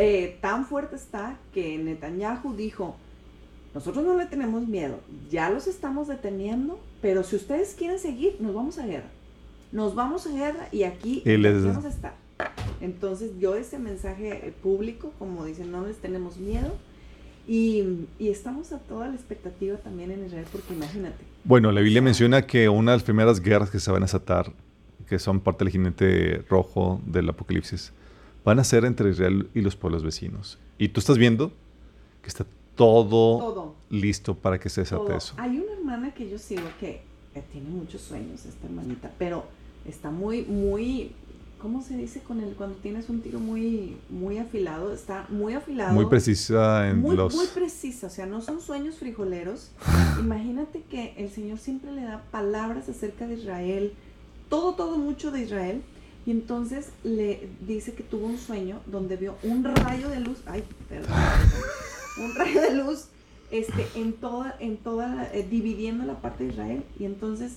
[0.00, 2.96] Eh, tan fuerte está que Netanyahu dijo,
[3.74, 8.54] nosotros no le tenemos miedo, ya los estamos deteniendo, pero si ustedes quieren seguir, nos
[8.54, 9.10] vamos a guerra.
[9.72, 12.14] Nos vamos a guerra y aquí vamos a estar.
[12.80, 16.76] Entonces yo ese mensaje público, como dicen, no les tenemos miedo.
[17.48, 21.24] Y, y, estamos a toda la expectativa también en Israel, porque imagínate.
[21.44, 24.52] Bueno, la Biblia menciona que una de las primeras guerras que se van a desatar,
[25.08, 27.94] que son parte del jinete rojo del Apocalipsis,
[28.44, 30.58] van a ser entre Israel y los pueblos vecinos.
[30.78, 31.52] Y tú estás viendo
[32.22, 35.34] que está todo, listo para que se desate eso.
[35.36, 37.02] Hay una hermana que yo sigo que
[37.34, 39.44] eh, tiene muchos sueños, esta hermanita, pero
[39.84, 41.12] está muy, muy,
[41.60, 44.92] ¿cómo se dice con el cuando tienes un tiro muy, muy afilado?
[44.94, 45.92] Está muy afilado.
[45.92, 47.34] Muy precisa en los...
[47.34, 49.72] Muy precisa, o sea, no son sueños frijoleros.
[50.20, 53.92] Imagínate que el Señor siempre le da palabras acerca de Israel,
[54.48, 55.82] todo, todo mucho de Israel
[56.28, 60.62] y entonces le dice que tuvo un sueño donde vio un rayo de luz, ay,
[60.86, 61.16] perdón,
[62.22, 63.06] un rayo de luz
[63.50, 66.84] este, en toda, en toda, eh, dividiendo la parte de Israel.
[66.98, 67.56] Y entonces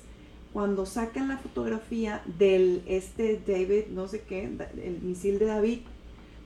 [0.54, 4.50] cuando sacan la fotografía del este David, no sé qué,
[4.82, 5.80] el misil de David,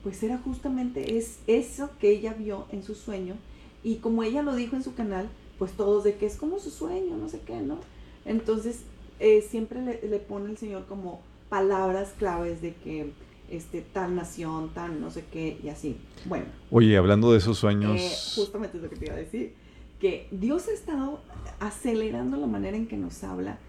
[0.02, 3.36] pues era justamente es, eso que ella vio en su sueño.
[3.84, 6.72] Y como ella lo dijo en su canal, pues todos de que es como su
[6.72, 7.78] sueño, no sé qué, ¿no?
[8.26, 8.80] Entonces
[9.20, 13.12] eh, siempre le, le pone el Señor como palabras claves de que
[13.50, 15.98] este, tal nación, tal no sé qué, y así.
[16.26, 16.46] Bueno.
[16.72, 18.00] Oye, hablando de esos sueños.
[18.00, 19.54] Eh, justamente es lo que te iba a decir.
[20.00, 21.22] Que Dios ha estado
[21.60, 23.60] acelerando la manera en que nos habla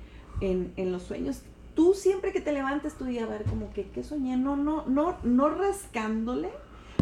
[0.41, 1.43] en, en los sueños.
[1.75, 4.37] Tú siempre que te levantes tu día a ver como que, ¿qué soñé?
[4.37, 6.49] No, no, no, no rascándole,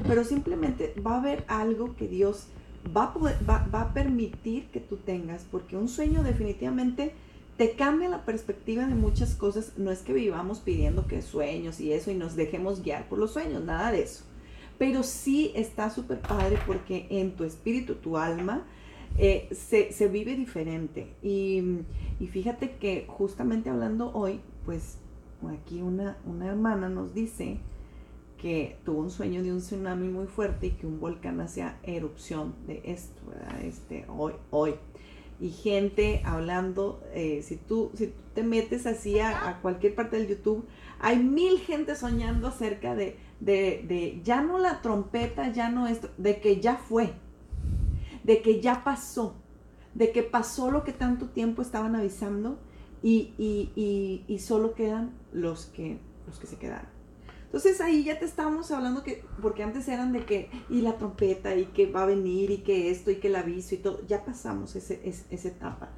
[0.06, 2.48] pero simplemente va a haber algo que Dios
[2.94, 7.14] va a, poder, va, va a permitir que tú tengas, porque un sueño definitivamente
[7.56, 9.72] te cambia la perspectiva de muchas cosas.
[9.76, 13.32] No es que vivamos pidiendo que sueños y eso y nos dejemos guiar por los
[13.32, 14.24] sueños, nada de eso.
[14.78, 18.66] Pero sí está súper padre porque en tu espíritu, tu alma,
[19.16, 21.14] eh, se, vive diferente.
[21.22, 21.62] Y,
[22.32, 24.98] fíjate que justamente hablando hoy, pues
[25.48, 27.58] aquí una, una hermana nos dice
[28.38, 32.54] que tuvo un sueño de un tsunami muy fuerte y que un volcán hacía erupción
[32.66, 33.62] de esto, ¿verdad?
[33.62, 34.74] Este, hoy, hoy
[35.40, 40.28] y gente hablando, eh, si, tú, si tú te metes así a, cualquier parte del
[40.28, 40.64] YouTube,
[41.00, 46.40] hay mil gente soñando acerca de, de, ya no la trompeta, ya no esto, de
[46.40, 47.14] que ya fue,
[48.22, 49.36] de que ya pasó,
[49.94, 52.58] de que pasó lo que tanto tiempo estaban avisando
[53.02, 56.93] y, y, y solo quedan los que, los que se quedaron.
[57.54, 61.54] Entonces ahí ya te estábamos hablando que, porque antes eran de que, y la trompeta,
[61.54, 64.24] y que va a venir, y que esto, y que el aviso, y todo, ya
[64.24, 65.90] pasamos ese, esa etapa.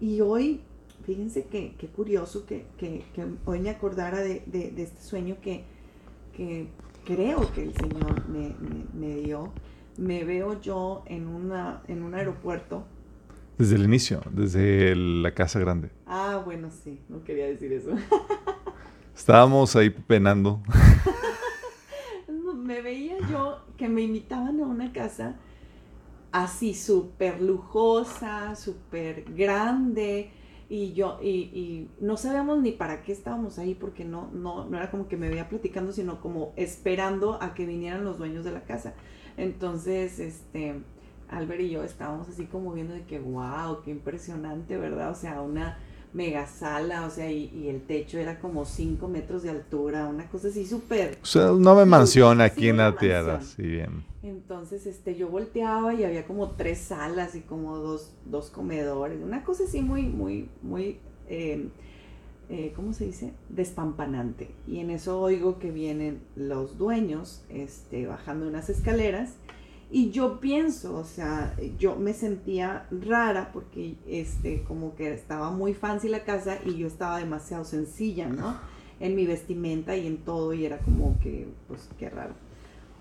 [0.00, 0.62] Y hoy,
[1.06, 2.66] fíjense qué curioso que,
[3.44, 4.42] hoy me acordara de,
[4.76, 5.62] este sueño que,
[7.04, 9.52] creo que el Señor me, dio.
[9.96, 12.86] Me veo yo en, una, en un aeropuerto.
[13.56, 15.90] Desde el inicio, desde la casa grande.
[16.06, 17.90] Ah, bueno, sí, no quería decir eso.
[19.14, 20.60] Estábamos ahí penando.
[22.64, 25.36] me veía yo que me invitaban a una casa
[26.32, 30.32] así súper lujosa, súper grande.
[30.68, 34.90] Y yo, y, no sabíamos ni para qué estábamos ahí, porque no, no, no era
[34.90, 38.64] como que me veía platicando, sino como esperando a que vinieran los dueños de la
[38.64, 38.94] casa.
[39.36, 40.80] Entonces, este,
[41.28, 45.10] Albert y yo estábamos así como viendo de que, wow, qué impresionante, ¿verdad?
[45.10, 45.78] O sea, una,
[46.14, 50.48] mega sala, o sea, y, el techo era como 5 metros de altura, una cosa
[50.48, 51.18] así súper...
[51.22, 54.04] O sea, no me mansión aquí en la tierra, sí bien.
[54.22, 59.44] Entonces, este, yo volteaba y había como tres salas y como dos, dos comedores, una
[59.44, 60.98] cosa así muy, muy, muy,
[61.28, 61.70] em,
[62.48, 63.32] eh, ¿cómo se dice?
[63.48, 64.50] Despampanante.
[64.66, 69.34] Y en eso oigo que vienen los dueños este, bajando unas escaleras.
[69.94, 75.72] Y yo pienso, o sea, yo me sentía rara porque este, como que estaba muy
[75.72, 78.58] fancy la casa y yo estaba demasiado sencilla, ¿no?
[78.98, 82.34] En mi vestimenta y en todo y era como que, pues, qué raro.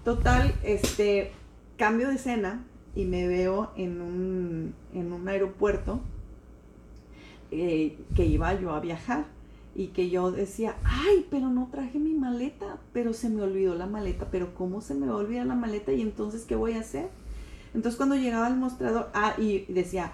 [0.05, 1.31] Total, este,
[1.77, 2.63] cambio de escena
[2.93, 5.99] y me veo en un, en un aeropuerto
[7.49, 9.25] eh, que iba yo a viajar
[9.75, 13.87] y que yo decía, ay, pero no traje mi maleta, pero se me olvidó la
[13.87, 16.81] maleta, pero ¿cómo se me va a olvidar la maleta y entonces qué voy a
[16.81, 17.09] hacer?
[17.73, 20.13] Entonces cuando llegaba al mostrador, ah, y decía,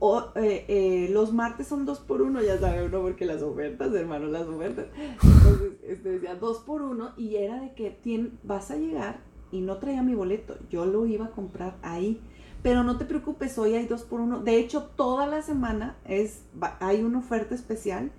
[0.00, 3.94] oh, eh, eh, los martes son dos por uno, ya sabe uno porque las ofertas,
[3.94, 4.86] hermano, las ofertas.
[5.22, 9.20] Entonces este, decía dos por uno y era de que vas a llegar
[9.52, 12.20] y no traía mi boleto, yo lo iba a comprar ahí.
[12.60, 14.40] Pero no te preocupes, hoy hay dos por uno.
[14.40, 16.42] De hecho, toda la semana es,
[16.80, 18.10] hay una oferta especial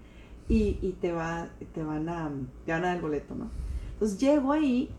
[0.50, 2.32] y, te, va, te, van a,
[2.66, 3.50] dar el boleto, ¿no?
[3.94, 4.90] Entonces llego ahí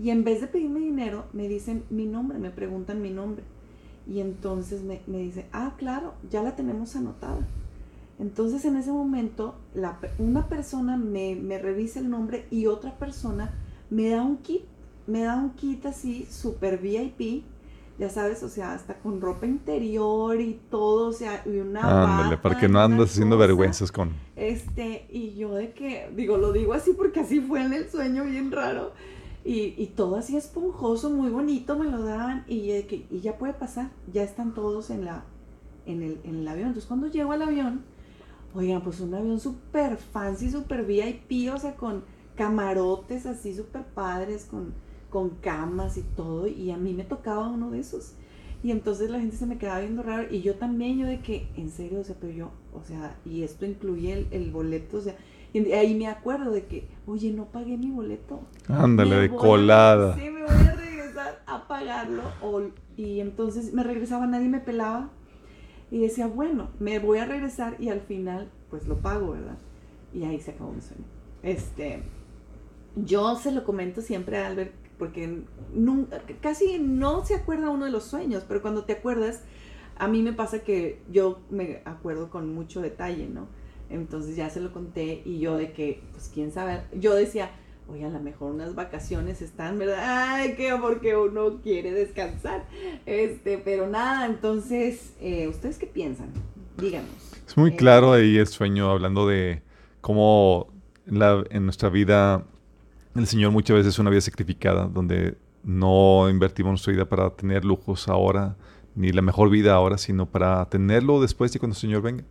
[0.00, 3.42] y en vez de pedirme dinero, me dicen mi nombre, me preguntan mi nombre.
[4.06, 7.46] Y entonces me, me dice, ah, claro, ya la tenemos anotada.
[8.20, 13.52] Entonces en ese momento la, una persona me, me, revisa el nombre y otra persona
[13.88, 14.62] me da un kit,
[15.06, 17.42] me da un kit así, super VIP,
[18.00, 22.38] ya sabes, o sea, hasta con ropa interior y todo, o sea, y una Ándale,
[22.38, 24.12] para que no andas haciendo vergüenzas con...
[24.36, 28.24] Este, y yo de que, digo, lo digo así porque así fue en el sueño,
[28.24, 28.92] bien raro,
[29.44, 33.52] y, y todo así esponjoso, muy bonito, me lo daban, y, que, y ya puede
[33.52, 35.24] pasar, ya están todos en, la,
[35.84, 36.68] en, el, en el avión.
[36.68, 37.82] Entonces, cuando llego al avión,
[38.54, 42.02] oigan, pues un avión súper fancy, súper VIP, o sea, con
[42.34, 44.72] camarotes así súper padres, con
[45.10, 48.14] con camas y todo, y a mí me tocaba uno de esos.
[48.62, 51.48] Y entonces la gente se me quedaba viendo raro, y yo también, yo de que,
[51.56, 55.16] en serio, o sea, pero yo, o sea, y esto incluye el, boleto, o sea,
[55.52, 58.40] y ahí me acuerdo de que, oye, no pagué mi boleto.
[58.68, 60.14] Ándale, de colada.
[60.14, 62.22] sí, me voy a regresar a pagarlo.
[62.96, 65.10] y entonces me regresaba, nadie me pelaba.
[65.90, 69.58] Y decía, bueno, me voy a regresar y al final, pues lo pago, ¿verdad?
[70.14, 71.02] Y ahí se acabó mi sueño.
[71.42, 72.02] Este,
[72.94, 75.42] yo se lo comento siempre a Albert porque
[75.74, 79.42] nunca, casi no se acuerda uno de los sueños, pero cuando te acuerdas,
[79.96, 83.48] a mí me pasa que yo me acuerdo con mucho detalle, ¿no?
[83.88, 87.50] Entonces ya se lo conté y yo de que, pues quién sabe, yo decía,
[87.88, 89.98] oye, a lo mejor unas vacaciones están, ¿verdad?
[90.00, 92.66] Ay, qué porque uno quiere descansar.
[93.06, 96.30] Este, pero nada, entonces, eh, ¿ustedes qué piensan?
[96.78, 97.10] Díganos.
[97.48, 99.62] Es muy claro eh, ahí el sueño, hablando de
[100.00, 100.68] cómo
[101.06, 102.44] la, en nuestra vida
[103.14, 107.64] el Señor muchas veces es una vida sacrificada, donde no invertimos nuestra vida para tener
[107.64, 108.56] lujos ahora,
[108.94, 112.24] ni la mejor vida ahora, sino para tenerlo después y cuando el Señor venga.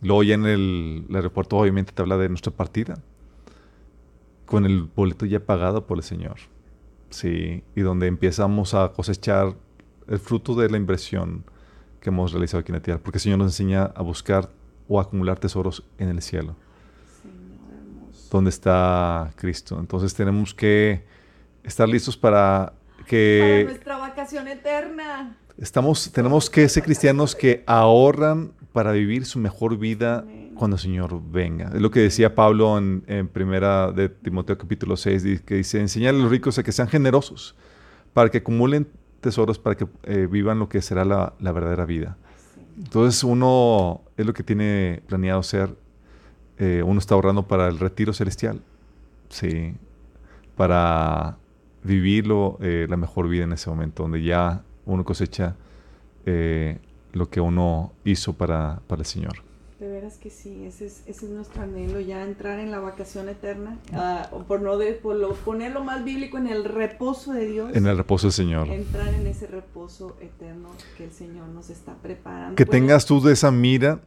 [0.00, 2.94] Luego ya en el, aeropuerto obviamente te habla de nuestra partida,
[4.46, 6.36] con el boleto ya pagado por el Señor.
[7.10, 9.54] Sí, y donde empezamos a cosechar
[10.08, 11.44] el fruto de la inversión
[12.00, 14.50] que hemos realizado aquí en la tierra, porque el Señor nos enseña a buscar
[14.88, 16.56] o acumular tesoros en el cielo
[18.36, 19.78] donde está Cristo.
[19.78, 21.02] Entonces tenemos que
[21.62, 22.72] estar listos para
[23.06, 23.62] que...
[23.64, 25.36] Para nuestra vacación eterna.
[25.58, 30.24] Estamos, tenemos que ser cristianos que ahorran para vivir su mejor vida
[30.54, 31.70] cuando el Señor venga.
[31.74, 36.18] Es lo que decía Pablo en, primera de Timoteo capítulo 6, que dice, enseñar a
[36.18, 37.54] los ricos a que sean generosos,
[38.14, 38.88] para que acumulen
[39.20, 42.16] tesoros, para que eh, vivan lo que será la, la verdadera vida.
[42.78, 45.76] Entonces uno es lo que tiene planeado ser
[46.58, 48.60] eh, uno está ahorrando para el retiro celestial,
[49.28, 49.74] sí,
[50.56, 51.38] para
[51.82, 55.56] vivirlo eh, la mejor vida en ese momento, donde ya uno cosecha
[56.26, 56.78] eh,
[57.12, 59.42] lo que uno hizo para, para, el Señor.
[59.80, 63.28] De veras que sí, ese es, ese es nuestro anhelo, ya entrar en la vacación
[63.28, 67.74] eterna, ah, por no de, por lo, ponerlo más bíblico en el reposo de Dios.
[67.74, 68.68] En el reposo del Señor.
[68.68, 72.54] Entrar en ese reposo eterno que el Señor nos está preparando.
[72.54, 74.00] Que tengas tú de esa mira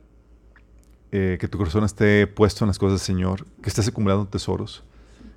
[1.12, 4.84] eh, que tu corazón esté puesto en las cosas del Señor, que estés acumulando tesoros,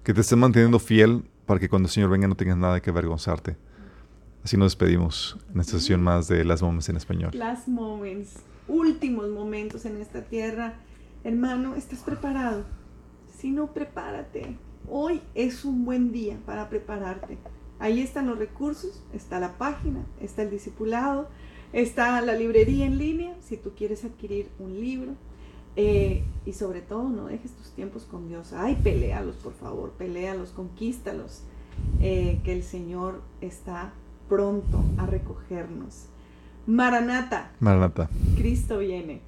[0.02, 2.90] que te estés manteniendo fiel para que cuando el Señor venga no tengas nada que
[2.90, 3.56] avergonzarte.
[4.44, 7.30] Así nos despedimos en esta sesión más de Las Moments en español.
[7.34, 8.36] Last Moments,
[8.66, 10.74] últimos momentos en esta tierra.
[11.24, 12.64] Hermano, ¿estás preparado?
[13.36, 14.56] Si no, prepárate.
[14.88, 17.38] Hoy es un buen día para prepararte.
[17.78, 21.28] Ahí están los recursos, está la página, está el discipulado,
[21.72, 25.14] está la librería en línea, si tú quieres adquirir un libro,
[25.80, 28.52] eh, y sobre todo, no dejes tus tiempos con Dios.
[28.52, 31.42] Ay, pelealos, por favor, pelealos, conquístalos.
[32.00, 33.92] Eh, que el Señor está
[34.28, 36.06] pronto a recogernos.
[36.66, 37.52] Maranata.
[37.60, 38.10] Maranata.
[38.36, 39.20] Cristo viene.